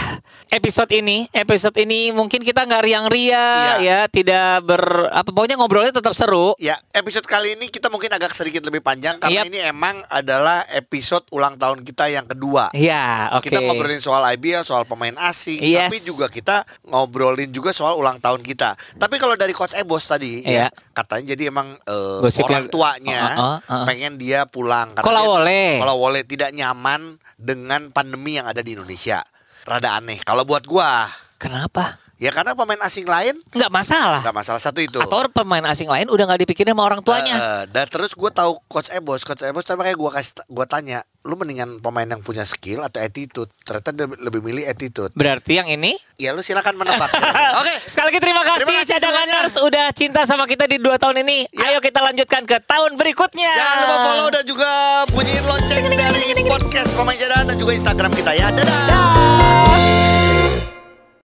episode 0.54 0.90
ini. 0.94 1.26
Episode 1.30 1.74
ini 1.82 2.14
mungkin 2.14 2.38
kita 2.38 2.62
nggak 2.62 2.82
riang-ria 2.82 3.34
Iya. 3.34 3.74
ya, 3.82 3.98
tidak 4.06 4.62
ber 4.62 4.82
apa 5.10 5.26
pokoknya 5.26 5.58
ngobrolnya 5.58 5.90
tetap 5.90 6.14
seru. 6.14 6.54
Ya, 6.56 6.78
episode 6.94 7.26
kali 7.26 7.58
ini 7.58 7.66
kita 7.66 7.90
mungkin 7.90 8.06
agak 8.08 8.30
sedikit 8.30 8.62
lebih 8.62 8.78
panjang 8.78 9.18
karena 9.18 9.42
Yap. 9.42 9.50
ini 9.50 9.58
emang 9.66 9.98
adalah 10.06 10.62
episode 10.70 11.26
ulang 11.34 11.58
tahun 11.58 11.82
kita 11.82 12.06
yang 12.06 12.30
kedua. 12.30 12.70
Iya, 12.70 13.34
oke. 13.34 13.50
Kita 13.50 13.58
ngobrolin 13.60 13.98
soal 13.98 14.22
IBL, 14.30 14.62
soal 14.62 14.86
pemain 14.86 15.14
asing, 15.26 15.58
Yes. 15.58 15.90
tapi 15.90 15.98
juga 16.00 16.26
kita 16.30 16.62
ngobrolin 16.86 17.50
juga 17.50 17.74
soal 17.74 17.98
ulang 17.98 18.22
tahun 18.22 18.40
kita. 18.40 18.78
Tapi 18.94 19.18
kalau 19.18 19.34
dari 19.34 19.50
coach 19.50 19.74
Ebos 19.74 20.06
tadi, 20.06 20.46
Iya. 20.46 20.70
ya, 20.70 20.94
katanya 20.94 21.34
jadi 21.34 21.50
emang 21.50 21.74
Gosipnya- 22.22 22.62
orang 22.62 22.66
tuanya 22.70 23.20
Uh, 23.24 23.40
uh, 23.40 23.58
uh, 23.58 23.72
uh. 23.82 23.84
pengen 23.84 24.14
dia 24.16 24.46
pulang 24.46 24.94
Kalau 24.94 25.18
dia- 25.18 25.30
boleh. 25.34 25.70
Kalau 25.82 25.96
boleh 25.98 26.22
tidak 26.22 26.54
nyaman 26.54 27.18
dengan 27.34 27.90
pandemi 27.90 28.38
yang 28.38 28.46
ada 28.46 28.62
di 28.62 28.78
Indonesia. 28.78 29.20
Rada 29.64 29.96
aneh. 29.96 30.20
Kalau 30.22 30.44
buat 30.44 30.64
gua, 30.64 31.08
Kenapa? 31.40 31.96
ya 32.14 32.30
karena 32.30 32.54
pemain 32.54 32.78
asing 32.84 33.04
lain 33.04 33.36
Nggak 33.52 33.68
masalah. 33.68 34.20
nggak 34.22 34.36
masalah 34.36 34.60
satu 34.62 34.80
itu. 34.80 34.96
Atau 35.00 35.24
pemain 35.28 35.64
asing 35.66 35.88
lain 35.90 36.06
udah 36.08 36.24
nggak 36.24 36.46
dipikirin 36.46 36.72
sama 36.72 36.84
orang 36.84 37.00
tuanya. 37.02 37.36
Eh, 37.36 37.62
dan 37.72 37.88
terus 37.88 38.12
gue 38.14 38.30
tahu 38.30 38.60
coach 38.64 38.88
Ebos, 38.92 39.24
coach 39.24 39.42
Ebos 39.42 39.64
tapi 39.64 39.82
kayak 39.82 39.98
gue 39.98 40.10
kasih 40.14 40.32
gue 40.46 40.66
tanya, 40.68 41.00
lu 41.24 41.34
mendingan 41.40 41.80
pemain 41.80 42.04
yang 42.04 42.20
punya 42.20 42.44
skill 42.44 42.84
atau 42.84 43.00
attitude? 43.00 43.48
Ternyata 43.64 43.90
lebih 44.20 44.44
milih 44.44 44.68
attitude. 44.68 45.10
Berarti 45.16 45.56
yang 45.56 45.68
ini 45.72 45.96
Ya 46.20 46.30
lu 46.30 46.44
silakan 46.44 46.78
menebak. 46.78 47.10
Oke. 47.60 47.74
Sekali 47.88 48.14
lagi 48.14 48.20
terima 48.22 48.42
kasih, 48.46 48.60
Terima 48.62 48.80
kasih 48.84 48.92
cadanganers 49.00 49.54
udah 49.58 49.86
cinta 49.90 50.20
sama 50.28 50.44
kita 50.46 50.70
di 50.70 50.78
dua 50.78 50.94
tahun 51.00 51.26
ini. 51.26 51.50
Ya. 51.50 51.74
Ayo 51.74 51.78
kita 51.82 51.98
lanjutkan 52.04 52.46
ke 52.46 52.62
tahun 52.62 52.94
berikutnya. 52.94 53.50
Jangan 53.50 53.76
lupa 53.82 53.96
follow 54.06 54.28
dan 54.30 54.44
juga 54.46 54.70
bunyiin 55.10 55.44
lonceng 55.44 55.84
dari 55.90 56.42
podcast 56.46 56.94
pemain 56.94 57.18
cadangan 57.18 57.46
dan 57.50 57.56
juga 57.58 57.72
Instagram 57.74 58.12
kita 58.14 58.32
ya. 58.36 58.46
Dadah. 58.54 60.23